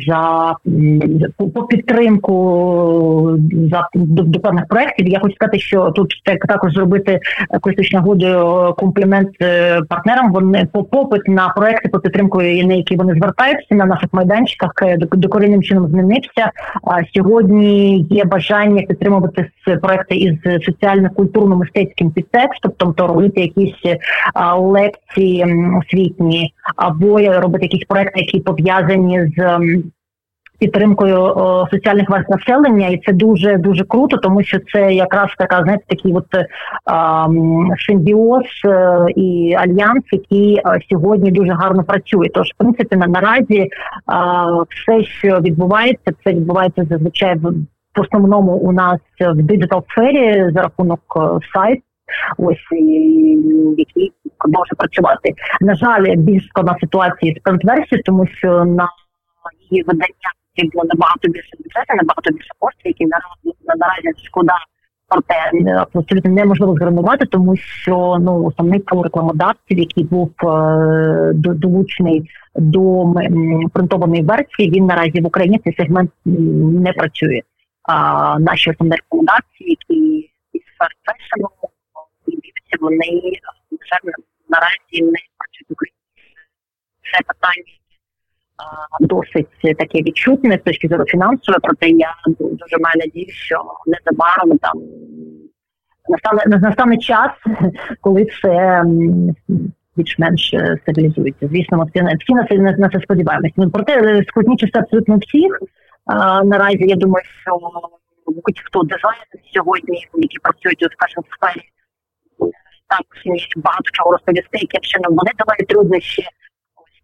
[0.06, 0.54] за
[1.54, 3.38] по підтримку
[3.70, 5.08] за до, до певних проєктів.
[5.08, 6.12] Я хочу сказати, що тут
[6.48, 7.20] також зробити
[7.60, 10.32] користуючись нагодою комплімент е, партнерам.
[10.32, 14.96] Вони по попит на проекти по підтримку, на які вони звертаються на наших майданчиках е,
[15.12, 16.50] докорінним чином змінився.
[16.82, 19.46] А сьогодні є бажання підтримувати
[19.82, 23.96] проекти із соціально-культурно-мистецьким підтекстом, тобто робити якісь
[24.58, 25.46] лекції
[25.78, 29.58] освітні або робити якісь проекти, які пов'язані з
[30.58, 35.62] підтримкою о, соціальних верст населення, і це дуже дуже круто, тому що це якраз така
[35.62, 36.26] знаєте, такий от
[36.84, 42.28] а, ем, симбіоз е, і альянс, який а, е, сьогодні дуже гарно працює.
[42.34, 43.68] Тож, в принципі, на наразі
[44.06, 47.52] а, все, що відбувається, це відбувається зазвичай в.
[47.96, 51.20] В основному у нас в диджитал сфері за рахунок е,
[51.54, 51.82] сайт,
[52.38, 52.66] ось
[53.76, 54.12] який
[54.48, 55.34] може працювати.
[55.60, 58.88] На жаль, більш складна ситуація з прент-версією, тому що на
[59.70, 60.30] її видання
[60.74, 64.52] було набагато більше бюджету, набагато більше коштів, які наразі наразі шкода.
[65.08, 65.34] Проте
[65.94, 73.14] абсолютно неможливо згранувати, тому що ну основний рекламодавців, який був е, долучений до
[73.72, 77.40] принтованої версії, він наразі в Україні цей сегмент не працює.
[77.82, 80.18] А наші основні рекомендації, які
[80.52, 81.48] із фешену,
[82.84, 83.20] вони
[83.70, 84.14] вже
[84.48, 85.98] наразі не бачать Україні.
[87.12, 87.74] Це питання
[89.00, 94.82] досить таке відчутне з точки зору фінансової, проте я дуже маю надію, що незабаром там
[96.08, 97.30] настане настане час,
[98.00, 98.84] коли це
[99.96, 101.48] більш-менш стабілізується.
[101.48, 103.54] Звісно, ми всі, на це на це сподіваємося.
[103.56, 105.58] Ну, проте складні часи абсолютно всіх.
[106.06, 107.58] А, наразі я думаю, що
[108.26, 111.62] будь-хто дизайнер сьогодні, які працюють у скажімо, сфері
[112.98, 116.22] також є багато чого розповісти, яким чином вони давали труднощі.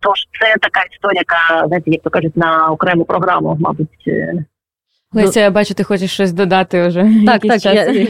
[0.00, 4.04] Тож це така історія, яка знаєте, як то кажуть, на окрему програму, мабуть.
[4.06, 4.44] Е,
[5.12, 7.10] Леся, я бачу, ти хочеш щось додати вже.
[7.26, 7.64] Так, так.
[7.64, 8.06] Я,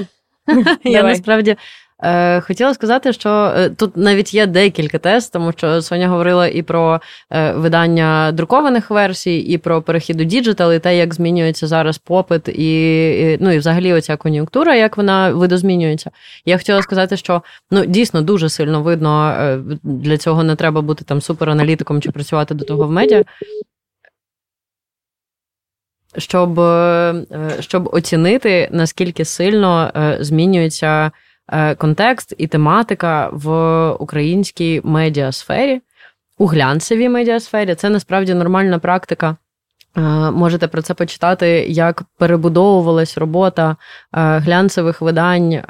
[0.84, 1.56] я насправді
[2.02, 6.62] Е, Хотіла сказати, що е, тут навіть є декілька тест, тому що Соня говорила і
[6.62, 11.98] про е, видання друкованих версій, і про перехід у digital, і те, як змінюється зараз
[11.98, 16.10] попит, і, ну і взагалі оця кон'юнктура, як вона видозмінюється.
[16.44, 19.34] Я хотіла сказати, що ну дійсно дуже сильно видно,
[19.82, 23.24] для цього не треба бути там супераналітиком чи працювати до того в медіа
[26.16, 26.60] щоб
[27.60, 31.10] щоб оцінити, наскільки сильно змінюється
[31.78, 33.50] контекст і тематика в
[33.92, 35.80] українській медіасфері,
[36.38, 37.74] у глянцевій медіасфері.
[37.74, 39.36] Це насправді нормальна практика.
[40.32, 43.76] Можете про це почитати, як перебудовувалась робота
[44.12, 45.60] глянцевих видань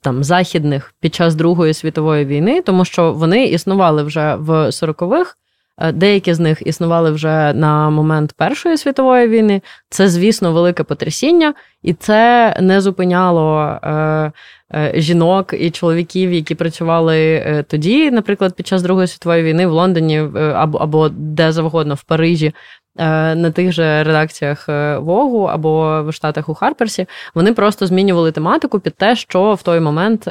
[0.00, 5.45] там західних під час Другої світової війни, тому що вони існували вже в 40-х, Е,
[5.92, 9.62] деякі з них існували вже на момент Першої світової війни.
[9.90, 14.32] Це, звісно, велике потрясіння, і це не зупиняло е,
[14.74, 19.70] е, жінок і чоловіків, які працювали е, тоді, наприклад, під час Другої світової війни в
[19.70, 22.52] Лондоні е, або, або де завгодно в Парижі.
[22.98, 28.80] Е, на тих же редакціях Вогу або в Штатах у Харперсі, вони просто змінювали тематику
[28.80, 30.28] під те, що в той момент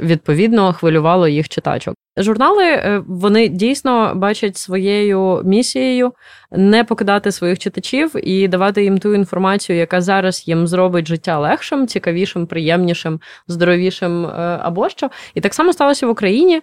[0.00, 1.94] відповідно хвилювало їх читачок.
[2.18, 6.12] Журнали е, вони дійсно бачать своєю місією
[6.50, 11.86] не покидати своїх читачів і давати їм ту інформацію, яка зараз їм зробить життя легшим,
[11.86, 15.10] цікавішим, приємнішим, здоровішим е, або що.
[15.34, 16.62] І так само сталося в Україні.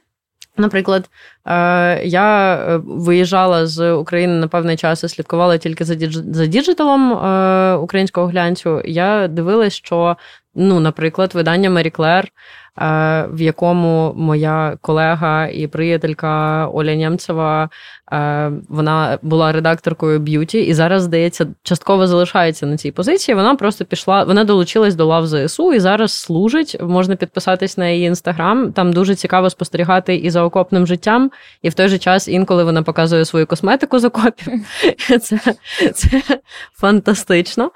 [0.57, 1.09] Наприклад,
[1.45, 7.11] е, я виїжджала з України на певний час і слідкувала тільки за digital ом
[7.83, 8.81] українського глянцю.
[8.85, 10.17] Я дивилась, що,
[10.55, 12.31] ну, наприклад, видання Marie Claire
[12.81, 17.69] Е, в якому моя колега і приятелька Оля Нємцева
[18.13, 23.35] е, вона була редакторкою beauty, і зараз, здається, частково залишається на цій позиції.
[23.35, 26.77] Вона просто пішла, вона долучилась до лав ЗСУ і зараз служить.
[26.81, 28.71] Можна підписатись на її інстаграм.
[28.71, 32.83] Там дуже цікаво спостерігати і за окопним життям, і в той же час інколи вона
[32.83, 34.53] показує свою косметику з окопів.
[35.21, 35.39] Це,
[35.93, 36.21] Це
[36.73, 37.71] фантастично.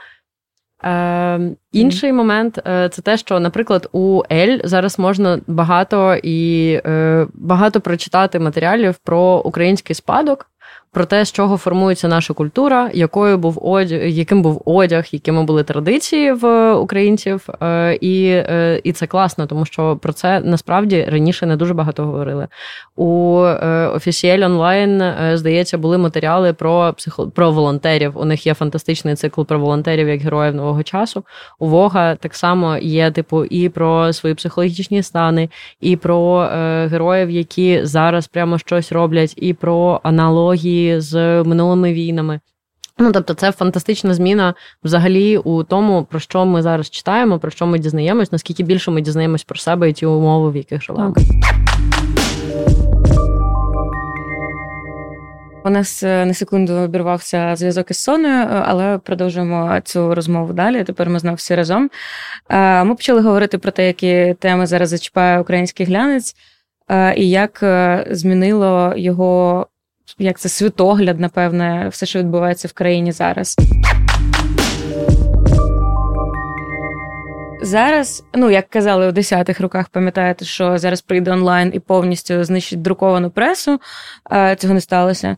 [0.83, 1.39] Е,
[1.71, 2.15] Інший mm-hmm.
[2.15, 8.39] момент е, це те, що, наприклад, у Ель зараз можна багато і е, багато прочитати
[8.39, 10.49] матеріалів про український спадок
[10.91, 15.63] про те, з чого формується наша культура, якою був одяг, яким був одяг, якими були
[15.63, 21.45] традиції в українців, е, і е, і це класно, тому що про це насправді раніше
[21.45, 22.47] не дуже багато говорили.
[22.95, 27.27] У е, Official онлайн, здається, були матеріали про психо...
[27.29, 28.17] про волонтерів.
[28.17, 31.23] У них є фантастичний цикл про волонтерів як героїв нового часу.
[31.59, 35.49] У Вога так само є, типу, і про свої психологічні стани,
[35.81, 36.37] і про
[36.91, 42.39] героїв, які зараз прямо щось роблять, і про аналогії з минулими війнами.
[42.99, 47.65] Ну, тобто, це фантастична зміна взагалі у тому, про що ми зараз читаємо, про що
[47.65, 51.15] ми дізнаємось, наскільки більше ми дізнаємось про себе і ті умови, в яких живемо.
[55.67, 60.83] У нас е, на секунду обірвався зв'язок із Соною, е, але продовжуємо цю розмову далі.
[60.83, 61.89] Тепер ми знову всі разом.
[62.49, 66.35] Е, ми почали говорити про те, які теми зараз зачіпає український глянець,
[67.15, 67.59] і як
[68.11, 69.67] змінило його
[70.19, 73.55] як це світогляд, напевне, все, що відбувається в країні зараз.
[77.61, 82.81] Зараз, ну як казали у десятих роках, пам'ятаєте, що зараз прийде онлайн і повністю знищить
[82.81, 83.79] друковану пресу.
[84.57, 85.37] Цього не сталося.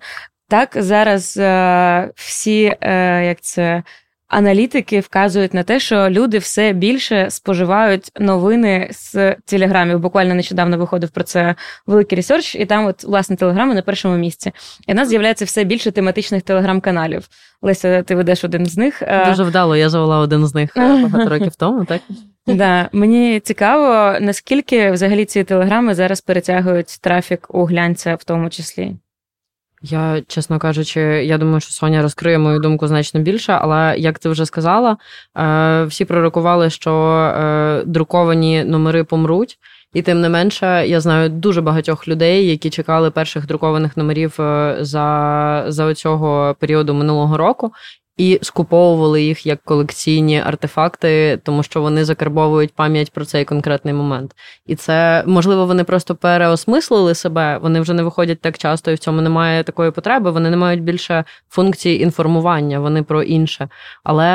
[0.49, 3.83] Так, зараз е, всі, е, як це
[4.29, 9.99] аналітики вказують на те, що люди все більше споживають новини з телеграмів.
[9.99, 11.55] Буквально нещодавно виходив про це
[11.87, 14.51] великий research, і там, от, власне, телеграми на першому місці.
[14.87, 17.27] І в нас з'являється все більше тематичних телеграм-каналів.
[17.61, 19.03] Леся, ти ведеш один з них.
[19.27, 22.01] Дуже вдало, я завела один з них е, багато років тому, так?
[22.47, 28.95] Да, Мені цікаво, наскільки взагалі ці телеграми зараз перетягують трафік у глянця в тому числі.
[29.81, 34.29] Я, чесно кажучи, я думаю, що Соня розкриє мою думку значно більше, але як ти
[34.29, 34.97] вже сказала,
[35.37, 39.59] е, всі пророкували, що е, друковані номери помруть.
[39.93, 44.77] І тим не менше, я знаю дуже багатьох людей, які чекали перших друкованих номерів е,
[44.79, 47.71] за за цього періоду минулого року,
[48.19, 54.35] і скуповували їх як колекційні артефакти, тому що вони закарбовують пам'ять про цей конкретний момент.
[54.65, 57.57] І це можливо, вони просто переосмислили себе.
[57.57, 60.31] Вони вже не виходять так часто, і в цьому немає такої потреби.
[60.31, 63.69] Вони не мають більше функції інформування, вони про інше,
[64.03, 64.27] але,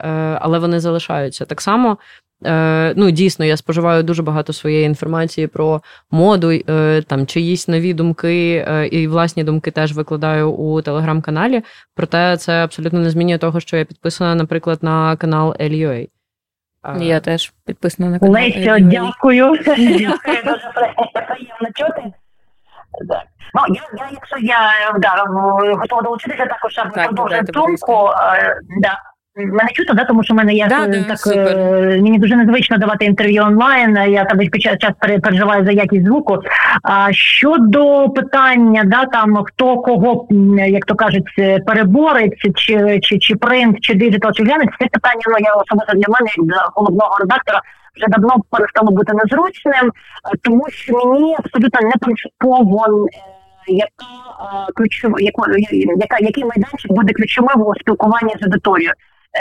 [0.00, 1.98] е, але вони залишаються так само.
[2.44, 7.94] Е, ну, дійсно, я споживаю дуже багато своєї інформації про моду, е, там чиїсь нові
[7.94, 11.62] думки е, і власні думки теж викладаю у телеграм-каналі.
[11.94, 16.08] Проте це абсолютно не змінює того, що я підписана, наприклад, на канал LUA.
[16.98, 18.34] Я теж підписана на канал.
[18.34, 19.58] Леся, дякую.
[19.66, 20.70] Дякую, дуже
[21.26, 22.12] приємно чути.
[23.54, 24.58] Ну, я, я, якщо я
[24.98, 25.24] да,
[25.74, 28.10] готова долучитися, також аби продовжити думку.
[28.80, 28.98] Да.
[29.38, 31.56] Мене чути, да, тому що в мене є да, да, так супер.
[32.02, 33.96] мені дуже незвично давати інтерв'ю онлайн.
[33.96, 34.76] Я там під час
[35.22, 36.38] переживаю за якість звуку.
[36.82, 40.28] А щодо питання, да там хто кого,
[40.68, 41.24] як то кажуть,
[41.66, 46.14] переборець, чи чи, чи принт, чи диджитал, чи глянець, це питання ну я особисто для
[46.14, 47.60] мене, як для головного редактора,
[47.96, 49.92] вже давно перестало бути незручним,
[50.42, 53.06] тому що мені абсолютно не принципово.
[53.68, 58.92] Яка ключова, яка який майданчик буде ключовим у спілкуванні з аудиторією?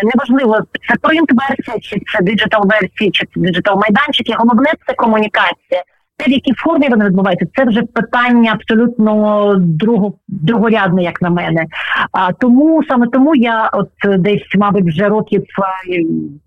[0.03, 4.33] Неважливо, це принт-версія, чи це диджитал-версія, чи це диджитал-майданчики.
[4.37, 5.83] Головне це комунікація.
[6.17, 11.65] Те, в якій формі вони відбуваються, це вже питання абсолютно друго, другорядне, як на мене.
[12.11, 15.43] А тому саме тому я, от десь, мабуть, вже років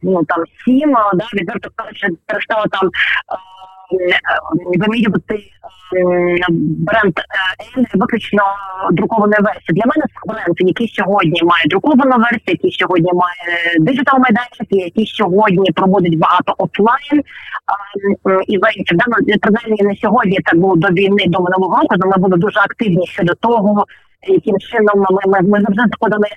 [0.02, 2.90] ну там сім, да, відверто кажучи, перестала там
[4.78, 5.38] вимірювати
[6.58, 7.14] бренд
[7.76, 8.42] L виключно
[8.92, 9.74] друкованої версії.
[9.76, 15.06] Для мене це бренд, який сьогодні має друковану версію, який сьогодні має диджитал майданчик, який
[15.06, 17.22] сьогодні проводить багато офлайн
[18.46, 18.98] івентів.
[18.98, 22.36] Да, ну, принаймні не сьогодні так було до війни, до минулого року, але ми були
[22.36, 23.84] дуже активні щодо того.
[24.28, 26.28] Яким чином ми ми, ми завжди знаходили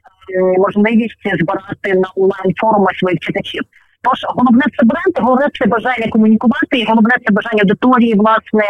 [0.57, 3.61] можливість збирати на онлайн форуми своїх читачів?
[4.03, 8.63] Тож головне це бренд, головне це бажання комунікувати, і головне це бажання аудиторії, власне,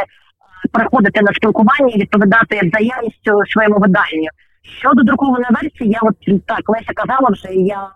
[0.72, 4.30] приходити на спілкування і відповідати взаємністю своєму виданню.
[4.80, 7.88] Щодо друкованої версії, я от так Леся казала вже, я е,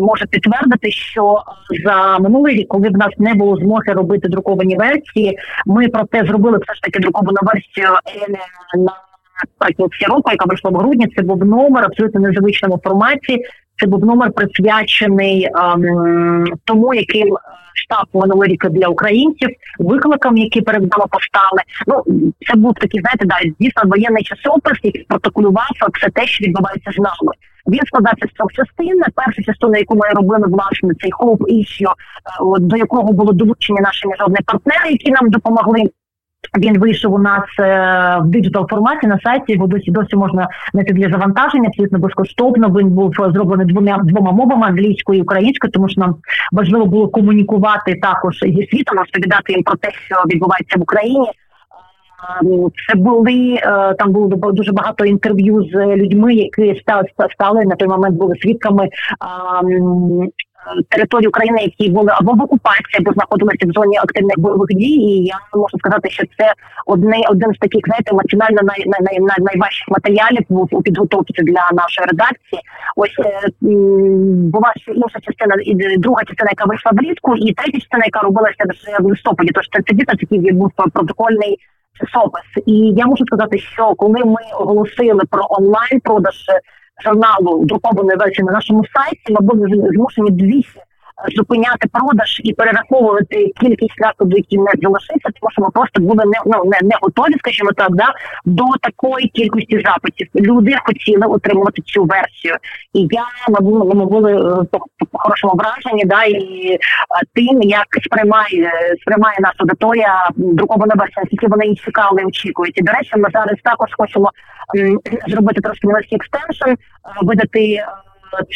[0.00, 1.42] можу підтвердити, що
[1.84, 6.24] за минулий рік, коли в нас не було змоги робити друковані версії, ми про те
[6.26, 7.88] зробили все ж таки друковану версію
[9.60, 11.06] на кінці року, яка вийшла в грудні.
[11.16, 13.44] Це був номер абсолютно незвичному форматі.
[13.76, 17.36] Це був номер присвячений ем, тому, яким
[17.74, 21.60] штаб минулий рік для українців, викликам, які перед нами постали.
[21.86, 22.02] Ну
[22.46, 26.98] це був такий, знаєте, да, дійсно воєнний часопис, який протоколював все те, що відбувається з
[26.98, 27.32] нами.
[27.66, 29.02] Він складався з трьох частин.
[29.14, 31.90] Перша частина, яку ми робили власне, цей хоп іщу, е,
[32.60, 35.90] до якого було долучені наші міжнародні партнери, які нам допомогли.
[36.58, 39.52] Він вийшов у нас е, в диджитал форматі на сайті.
[39.52, 41.68] Його досі досі можна знайти для завантаження.
[41.68, 42.68] Абсолютно безкоштовно.
[42.68, 46.16] Він був зроблений двома двома мовами англійською і українською, тому що нам
[46.52, 51.28] важливо було комунікувати також зі світом, розповідати їм про те, що відбувається в Україні.
[52.88, 57.88] Це були е, там було дуже багато інтерв'ю з людьми, які стали стали на той
[57.88, 58.88] момент були свідками
[60.88, 64.96] території України, які були або в окупації, або знаходилися в зоні активних бойових дій.
[65.08, 66.52] І я можу сказати, що це
[66.86, 71.68] одне один з таких знаєте, емоціонально най, най, най, най, найважчих матеріалів у підготовці для
[71.72, 72.60] нашої редакції.
[72.96, 73.48] Ось е,
[74.54, 78.64] була ще інша частина, і друга частина, яка вийшла влітку, і третя частина, яка робилася
[78.68, 79.50] вже в листопаді.
[79.54, 81.58] Тож це дійсно такий був протокольний.
[82.00, 86.34] Часопис, і я можу сказати, що коли ми оголосили про онлайн продаж
[87.04, 90.80] журналу друкованої версії на нашому сайті, ми були змушені двічі
[91.36, 96.38] зупиняти продаж і перераховувати кількість закладу, які не залишиться, тому що ми просто були не
[96.46, 98.12] ну не, не готові, скажімо так, да
[98.44, 100.28] до такої кількості запитів.
[100.34, 102.56] Люди хотіли отримувати цю версію,
[102.92, 104.78] і я ми були, ми були е, по,
[105.12, 106.78] хорошому враженні, да і
[107.34, 112.78] тим, як сприймає сприймає наша аудиторія друкована версія, скільки вони її чекали, очікують.
[112.78, 114.30] І до речі, ми зараз також хочемо
[115.28, 116.82] зробити трошки невеличкий екстеншн,
[117.22, 117.84] видати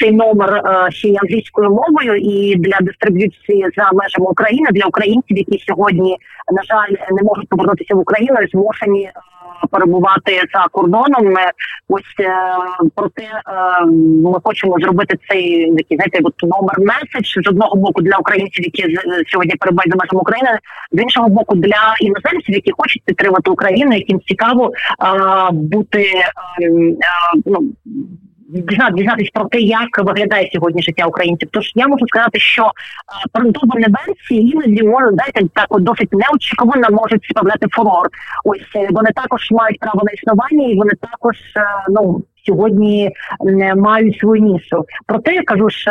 [0.00, 5.36] цей номер е, ще й англійською мовою і для дистриб'юції за межами України для українців,
[5.36, 6.16] які сьогодні
[6.52, 9.12] на жаль не можуть повернутися в Україну, змушені е,
[9.70, 11.34] перебувати за кордоном.
[11.88, 12.32] Ось е,
[12.94, 13.28] проте
[14.24, 18.96] ми хочемо зробити цей такий знаєте, от номер меседж з одного боку для українців, які
[19.26, 20.58] сьогодні перебувають за межами України,
[20.92, 24.72] з іншого боку для іноземців, які хочуть підтримати Україну, яким цікаво
[25.52, 26.12] бути
[27.46, 27.58] ну
[28.48, 31.48] дізнатися про те, як виглядає сьогодні життя українців.
[31.52, 32.70] Тож я можу сказати, що
[33.32, 38.08] продовжені версії іноді можуть знаєте, так досить неочікувано можуть справляти фурор.
[38.44, 43.10] Ось е, вони також мають право на існування, і вони також е, ну сьогодні
[43.76, 44.84] мають свою нішу.
[45.06, 45.90] Проте я кажу що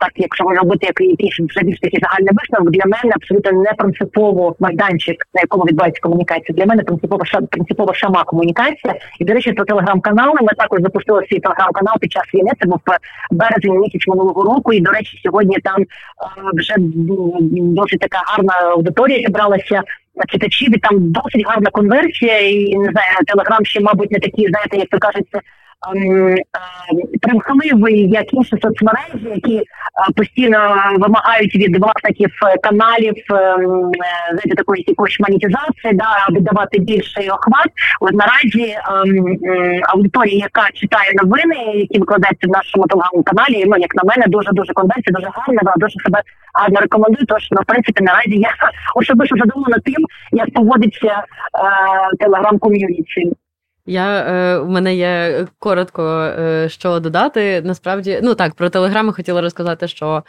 [0.00, 5.26] так, якщо робити якийсь вже більш такий загальний висновок, для мене абсолютно не принципово майданчик,
[5.34, 6.56] на якому відбувається комунікація.
[6.56, 8.94] Для мене принципово принципово сама комунікація.
[9.18, 12.50] І до речі, про телеграм-канали ми також запустили свій телеграм-канал під час війни.
[12.60, 12.80] Це був
[13.30, 14.72] березень місяць минулого року.
[14.72, 15.84] І до речі, сьогодні там
[16.54, 16.74] вже
[17.50, 19.82] досить така гарна аудиторія зібралася
[20.28, 24.76] читачів, і там досить гарна конверсія, і не знаю, телеграм ще, мабуть, не такі, знаєте,
[24.76, 25.42] як то кажеться, ем,
[27.20, 29.62] примхливий, як інші соцмережі, які
[30.16, 30.58] постійно
[30.98, 32.30] вимагають від власників
[32.62, 33.92] каналів ем,
[34.30, 37.68] знаєте, такої якоїсь монетизації, да, аби давати більший охват.
[38.00, 38.76] От наразі
[39.88, 44.72] аудиторія, яка читає новини, які викладаються в нашому телеграм-каналі, ну як на мене, дуже дуже
[44.72, 46.22] конверсія, дуже гарна, вона дуже себе
[46.54, 47.26] гарно рекомендую.
[47.26, 48.50] Тож ну, в принципі наразі я
[48.94, 51.22] особисто задоволена тим, як поводиться е,
[52.18, 53.32] телеграм-ком'юніті.
[53.86, 57.62] Я е, у мене є коротко е, що додати.
[57.64, 60.24] Насправді, ну так, про телеграми хотіла розказати, що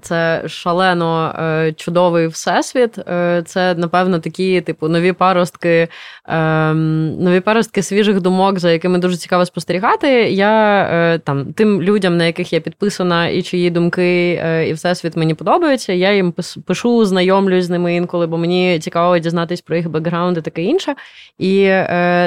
[0.00, 2.98] це шалено е, чудовий всесвіт.
[2.98, 5.88] Е, це, напевно, такі, типу, нові паростки,
[6.28, 10.08] ем, нові паростки свіжих думок, за якими дуже цікаво спостерігати.
[10.30, 14.30] Я там тим людям, на яких я підписана, і чиї думки,
[14.68, 15.92] і всесвіт мені подобаються.
[15.92, 16.34] Я їм
[16.66, 20.94] пишу, знайомлюсь з ними інколи, бо мені цікаво дізнатись про їх бекграунд і таке інше.
[21.38, 21.68] І,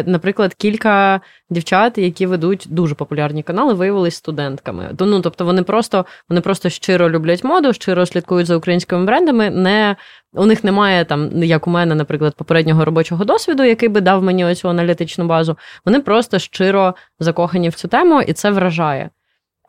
[0.06, 4.90] наприклад, кілька дівчат, які ведуть дуже популярні канали, виявилися студентками.
[5.00, 9.50] Ну, тобто вони просто вони просто щиро люблять моду, щиро слідкують за українськими брендами.
[9.50, 9.96] Не
[10.34, 14.46] у них немає там, як у мене, наприклад, попереднього робочого досвіду, який би дав мені
[14.46, 15.58] оцю аналітичну базу.
[15.86, 19.10] Вони просто щиро закохані в цю тему, і це вражає.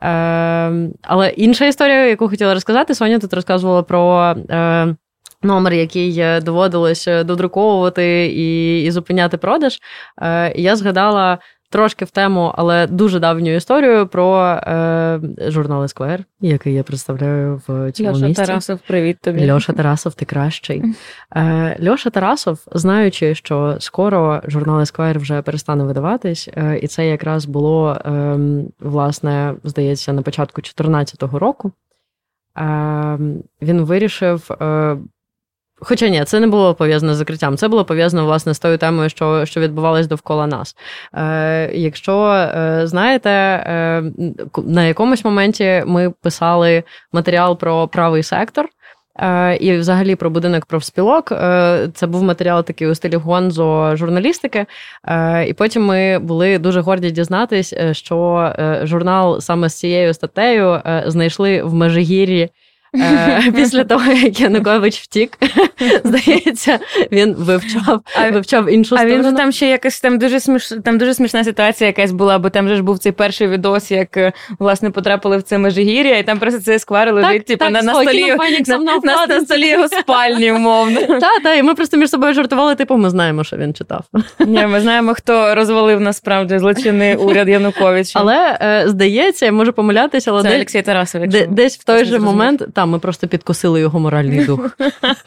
[0.03, 4.35] Е, Але інша історія, яку хотіла розказати, Соня тут розказувала про.
[4.49, 4.95] Е,
[5.45, 9.79] Номер, який доводилось додруковувати і і зупиняти продаж,
[10.21, 11.37] Е, я згадала
[11.73, 17.91] трошки в тему, але дуже давню історію про е, журнал Esquire, який я представляю в
[17.91, 18.45] цьому Льоша місці.
[18.45, 19.51] Тарасов, привіт тобі.
[19.51, 20.83] Льоша Тарасов, ти кращий.
[21.35, 27.45] Е, Льоша Тарасов, знаючи, що скоро журнал Esquire вже перестане видаватись, е, і це якраз
[27.45, 28.37] було, е,
[28.79, 31.71] власне, здається, на початку 2014 року.
[32.55, 34.97] Ем, він вирішив е,
[35.83, 39.09] Хоча ні, це не було пов'язано з закриттям, це було пов'язано власне з тою темою,
[39.09, 40.75] що що відбувалось довкола нас.
[41.13, 44.03] Е, Якщо е, знаєте, е,
[44.57, 48.69] на якомусь моменті ми писали матеріал про правий сектор.
[49.19, 51.31] Е, і, взагалі, про будинок профспілок.
[51.31, 54.65] Е, це був матеріал такий у стилі гонзо журналістики.
[55.07, 58.51] Е, і потім ми були дуже горді дізнатись, що
[58.83, 62.49] журнал саме з цією статтею знайшли в Межигір'ї
[63.55, 65.37] після того, як Янукович втік,
[66.03, 66.79] здається,
[67.11, 69.13] він вивчав вивчав іншу сторону.
[69.13, 70.73] А він же там ще якась там дуже сміш...
[70.83, 74.17] там дуже смішна ситуація якась була, бо там же ж був цей перший відос, як
[74.17, 77.93] е, власне потрапили в це межигір'я, і там просто цей сквар лежить, типу, на, на
[77.93, 78.35] столі
[78.67, 81.01] на, на, на столі його спальні, умовно.
[81.23, 84.03] Так, так, і ми просто між собою жартували, типу, ми знаємо, що він читав.
[84.39, 88.19] Ні, Ми знаємо, хто розвалив насправді злочинний уряд Януковича.
[88.19, 92.99] Але е, здається, я можу помилятися, але це десь в той же момент там ми
[92.99, 94.77] просто підкосили його моральний дух.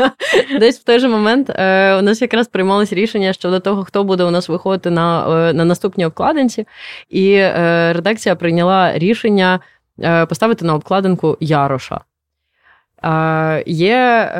[0.60, 4.24] Десь в той же момент е, у нас якраз приймалось рішення щодо того, хто буде
[4.24, 6.66] у нас виходити на е, на наступній обкладинці,
[7.08, 9.60] і е, редакція прийняла рішення
[10.28, 12.00] поставити на обкладинку Яроша.
[13.66, 14.32] Є.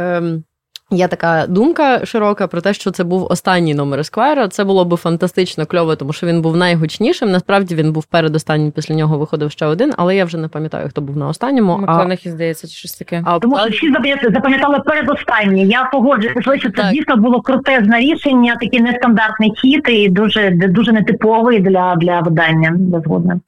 [0.91, 4.49] Є така думка широка про те, що це був останній номер Есквайра.
[4.49, 7.30] Це було би фантастично кльово, тому що він був найгучнішим.
[7.30, 11.01] Насправді він був передостаннім, після нього виходив ще один, але я вже не пам'ятаю, хто
[11.01, 11.78] був на останньому.
[11.78, 13.22] Маконахі, здається, чи щось таке.
[13.26, 13.93] А тому що всі
[14.32, 15.66] запам'ятали передостанній.
[15.66, 21.61] Я погоджуюся, що це дійсно було крутезне рішення, такий нестандартний хід і дуже дуже нетиповий
[21.61, 22.74] для для видання.
[22.78, 23.41] Безгодно.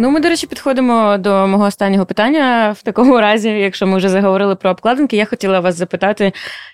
[0.00, 2.72] Ну, ми, до речі, підходимо до мого останнього питання.
[2.78, 6.32] В такому разі, якщо ми вже заговорили про обкладинки, я хотіла вас запитати,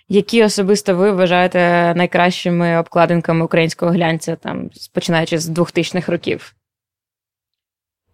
[0.09, 6.55] які особисто ви вважаєте найкращими обкладинками українського глянця, там починаючи з 2000-х років?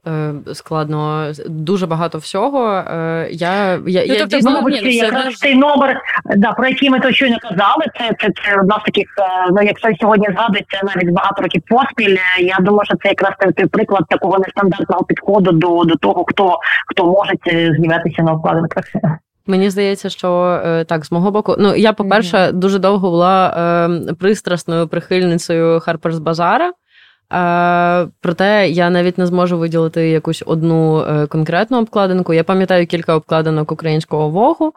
[0.07, 2.74] Е, складно дуже багато всього.
[2.74, 6.00] Е, я я, ну, я тобто, дійсно, ні, ну, якраз цей номер,
[6.36, 7.84] да, про який ми то щойно казали.
[7.98, 9.07] Це це, це одна з таких.
[9.18, 12.16] Е, ну якщо сьогодні згадується навіть багато років поспіль.
[12.40, 17.07] Я думаю, що це якраз той приклад такого нестандартного підходу до до того, хто хто
[17.07, 17.32] може
[17.78, 18.84] з'являтися на обкладинках.
[19.46, 22.53] Мені здається, що так, з мого боку, ну я, по-перше, mm-hmm.
[22.53, 23.55] дуже довго була
[24.09, 26.72] е, пристрасною прихильницею Харперс Базара.
[28.20, 32.33] Проте я навіть не зможу виділити якусь одну е, конкретну обкладинку.
[32.33, 34.72] Я пам'ятаю кілька обкладинок українського вогу.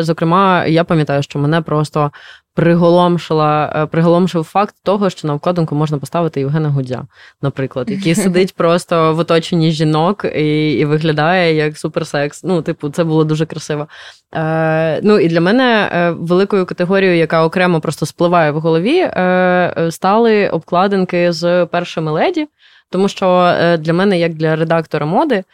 [0.00, 2.10] Зокрема, я пам'ятаю, що мене просто
[2.54, 7.02] приголомшила, е, приголомшив факт того, що на обкладинку можна поставити Євгена Гудзя,
[7.42, 12.44] наприклад, який сидить просто в оточенні жінок і і виглядає як суперсекс.
[12.44, 13.88] Ну, типу, це було дуже красиво.
[14.34, 19.88] Е, Ну і для мене е, великою категорією, яка окремо просто спливає в голові, е,
[19.90, 22.48] стали обкладинки з першими леді.
[22.90, 25.44] Тому що е, для мене, як для редактора моди,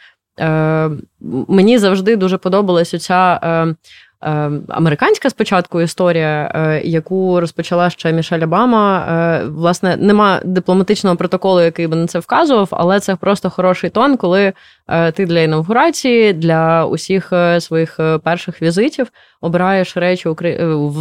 [1.47, 3.39] мені завжди дуже подобалася ця
[4.67, 6.51] американська спочатку історія,
[6.83, 9.41] яку розпочала ще Мішель Обама.
[9.45, 14.53] Власне, нема дипломатичного протоколу, який би на це вказував, але це просто хороший тон, коли
[15.13, 19.07] ти для інаугурації, для усіх своїх перших візитів
[19.41, 20.29] обираєш речі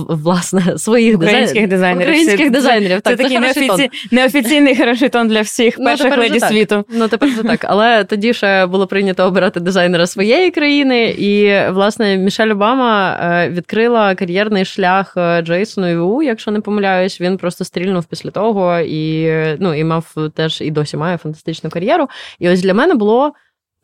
[0.08, 2.08] власне своїх українських дизайнерів.
[2.08, 2.96] Українських дизайнерів.
[2.96, 3.90] Це, так, це, це такий неофіці...
[4.10, 6.84] неофіційний хороший тон для всіх ну, перших леді світу.
[6.88, 7.64] Ну тепер вже так.
[7.68, 14.14] Але тоді ще було прийнято обирати дизайнера своєї країни, і власне Мішель Обама е, відкрила
[14.14, 17.20] кар'єрний шлях е, Джейсону Іву, якщо не помиляюсь.
[17.20, 22.08] Він просто стрільнув після того і ну і мав теж і досі має фантастичну кар'єру.
[22.38, 23.32] І ось для мене було.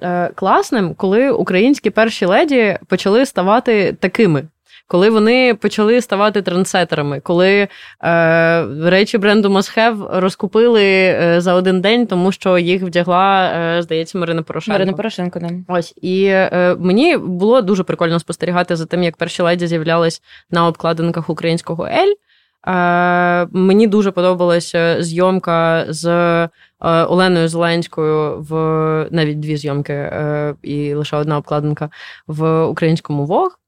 [0.02, 4.42] Е, класним, коли українські перші леді почали ставати такими.
[4.86, 7.68] Коли вони почали ставати трансетерами, коли
[8.04, 14.18] е, речі бренду Must розкупили е, за один день, тому що їх вдягла, е, здається,
[14.18, 14.74] Марина Порошенко.
[14.78, 15.50] Марина Порошенко, да.
[15.68, 20.66] Ось і е, мені було дуже прикольно спостерігати за тим, як перші леді з'являлись на
[20.66, 22.14] обкладинках українського Ель.
[22.66, 26.08] Е, Мені дуже подобалася зйомка з
[26.84, 28.54] Оленою Зеленською в
[29.10, 31.90] навіть дві зйомки, е, і лише одна обкладинка
[32.26, 33.58] в українському Вог.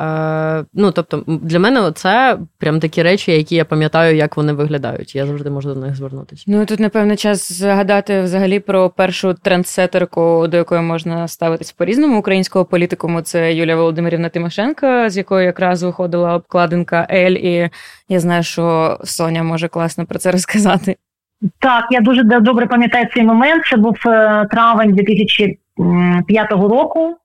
[0.00, 5.14] Е, Ну, тобто, для мене це прям такі речі, які я пам'ятаю, як вони виглядають.
[5.14, 6.44] Я завжди можу до них звернутися.
[6.46, 12.18] Ну тут, напевно, час згадати взагалі про першу трендсетерку, до якої можна ставитись по різному
[12.18, 13.20] українського політикуму.
[13.20, 17.32] Це Юлія Володимирівна Тимошенко, з якої якраз виходила обкладинка Ель.
[17.32, 17.70] І
[18.08, 20.96] я знаю, що Соня може класно про це розказати.
[21.58, 23.64] Так, я дуже добре пам'ятаю цей момент.
[23.66, 27.16] Це був е, травень 2005 року.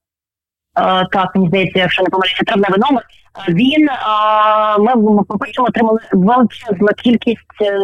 [1.11, 3.03] Так, мені здається, якщо не помиляюся, травневий номер.
[3.49, 3.89] Він
[4.87, 7.79] ми по-перше отримали величезну кількість е,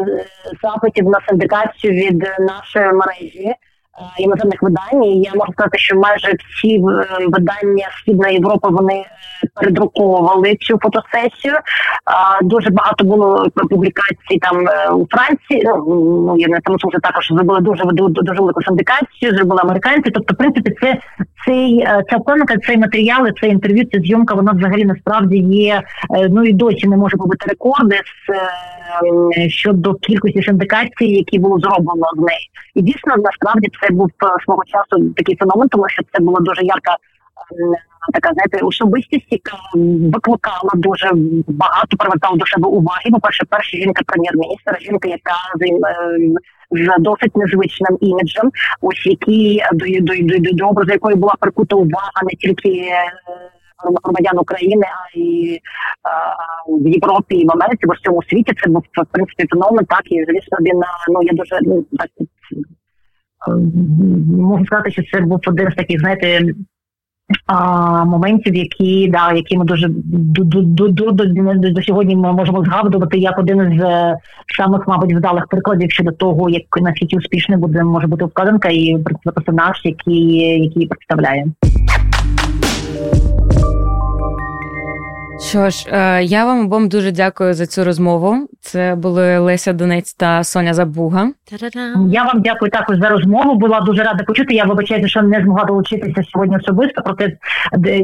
[0.64, 3.56] запитів на синдикацію від нашої мережі.
[4.00, 5.04] Е, іноземних видань.
[5.04, 6.82] Я можу сказати, що майже всі е,
[7.28, 9.06] видання Східної Європи вони е,
[9.56, 11.54] передруковували цю фотосесію.
[12.42, 14.58] Дуже багато було публікацій там
[15.00, 15.64] у Франції.
[15.66, 15.86] Ну,
[16.28, 20.12] ну я не тому, що також зробили дуже дуже велику синдикацію, зробили американці.
[20.12, 20.98] Тобто, в принципі, це
[21.46, 25.82] цей ця вкладка, цей матеріал, це інтерв'ю, ця зйомка, вона взагалі насправді є.
[26.30, 32.20] Ну і досі не може побити рекорди з щодо кількості синдикацій, які було зроблено з
[32.20, 32.50] неї.
[32.76, 36.62] І дійсно насправді це був е, свого часу такий феномен, тому що це була дуже
[36.64, 36.98] ярка.
[38.14, 39.58] Така знаєте, особистість, яка
[40.14, 41.12] викликала дуже
[41.48, 43.12] багато привертала до себе уваги.
[43.12, 45.38] По перше, перша жінка прем'єр-міністра, жінка, яка
[46.72, 52.22] з досить незвичним іміджем, ось які до до, до, до образу якої була прикута увага
[52.24, 53.12] не тільки е,
[54.04, 55.60] громадян України, а й
[56.68, 59.86] в Європі і в Америці, в всьому світі це був в принципі феномен.
[59.86, 62.10] Так і звісно він ну я дуже ну так
[63.48, 66.54] можу сказати, що це був один з таких, знаєте.
[67.46, 72.66] А, Моментів, які да, які ми дуже до, до, до, до, до сьогодні ми можемо
[72.66, 74.18] згадувати як один з е,
[74.58, 78.98] самих, мабуть, вдалих прикладів щодо того, як наскільки успішним буде може бути вкладинка і
[79.36, 81.46] персонаж, який, який представляє.
[85.40, 88.48] Що ж, е, я вам обом дуже дякую за цю розмову.
[88.62, 91.30] Це були Леся Донець та Соня Забуга.
[92.10, 93.56] Я вам дякую також за розмову.
[93.56, 94.54] Була дуже рада почути.
[94.54, 97.02] Я вибачаюся, що не змогла долучитися сьогодні особисто.
[97.02, 97.38] Проте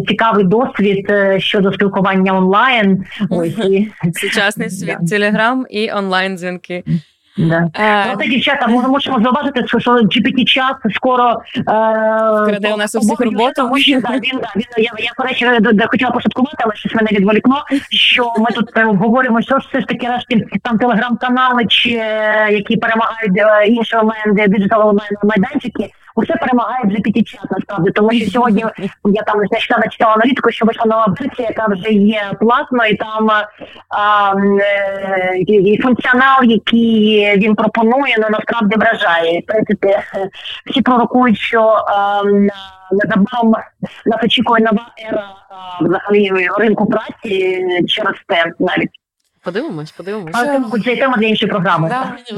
[0.07, 3.05] цікавий досвід е, щодо спілкування онлайн.
[3.30, 3.91] Ось і...
[4.13, 6.84] сучасний світ, телеграм і онлайн дзвінки.
[7.39, 7.69] Да.
[7.79, 13.19] Е, Проте, дівчата, ми можемо зауважити, що gpt час скоро е, у нас у всіх
[13.19, 13.51] роботу.
[13.55, 14.39] Тому він, да, він,
[14.77, 15.47] я, я, до речі,
[15.87, 20.07] хотіла пошуткувати, але щось мене відволікло, що ми тут говоримо, що ж все ж таки
[20.07, 27.45] решті там телеграм-канали, чи е, які перемагають інші онлайн диджитал онлайн майданчики, усе перемагає GPT-чат
[27.51, 28.65] насправді, тому що сьогодні
[29.05, 33.30] я там нещодавно читала аналітику, що вийшла нова версія, яка вже є платно, і там
[33.89, 39.39] а, е, і функціонал, який він пропонує, ну насправді вражає.
[39.39, 39.97] В принципі,
[40.65, 42.24] всі пророкують, що а,
[42.91, 43.51] незабаром
[44.05, 48.89] нас очікує нова ера а, взагалі ринку праці через те навіть.
[49.53, 50.33] Подивимось, подивимось.
[50.35, 51.95] Але це тема для іншої програми.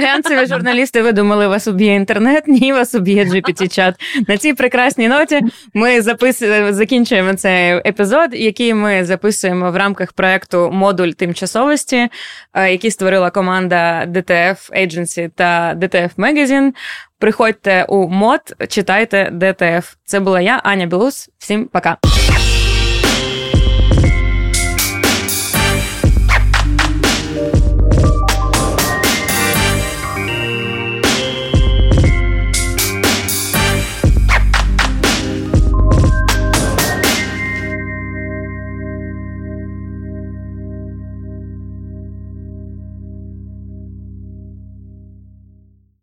[0.00, 3.94] Глянцеві журналісти ви думали, вас уб'є інтернет, ні, вас уб'є GPT-чат.
[4.28, 5.40] На цій прекрасній ноті
[5.74, 6.42] ми запис...
[6.70, 12.08] закінчуємо цей епізод, який ми записуємо в рамках проекту Модуль тимчасовості,
[12.54, 16.72] е, який створила команда DTF Agency та DTF Magazine.
[17.18, 19.94] Приходьте у мод, читайте DTF.
[20.04, 21.30] Це була я, Аня Білус.
[21.38, 21.96] Всім пока.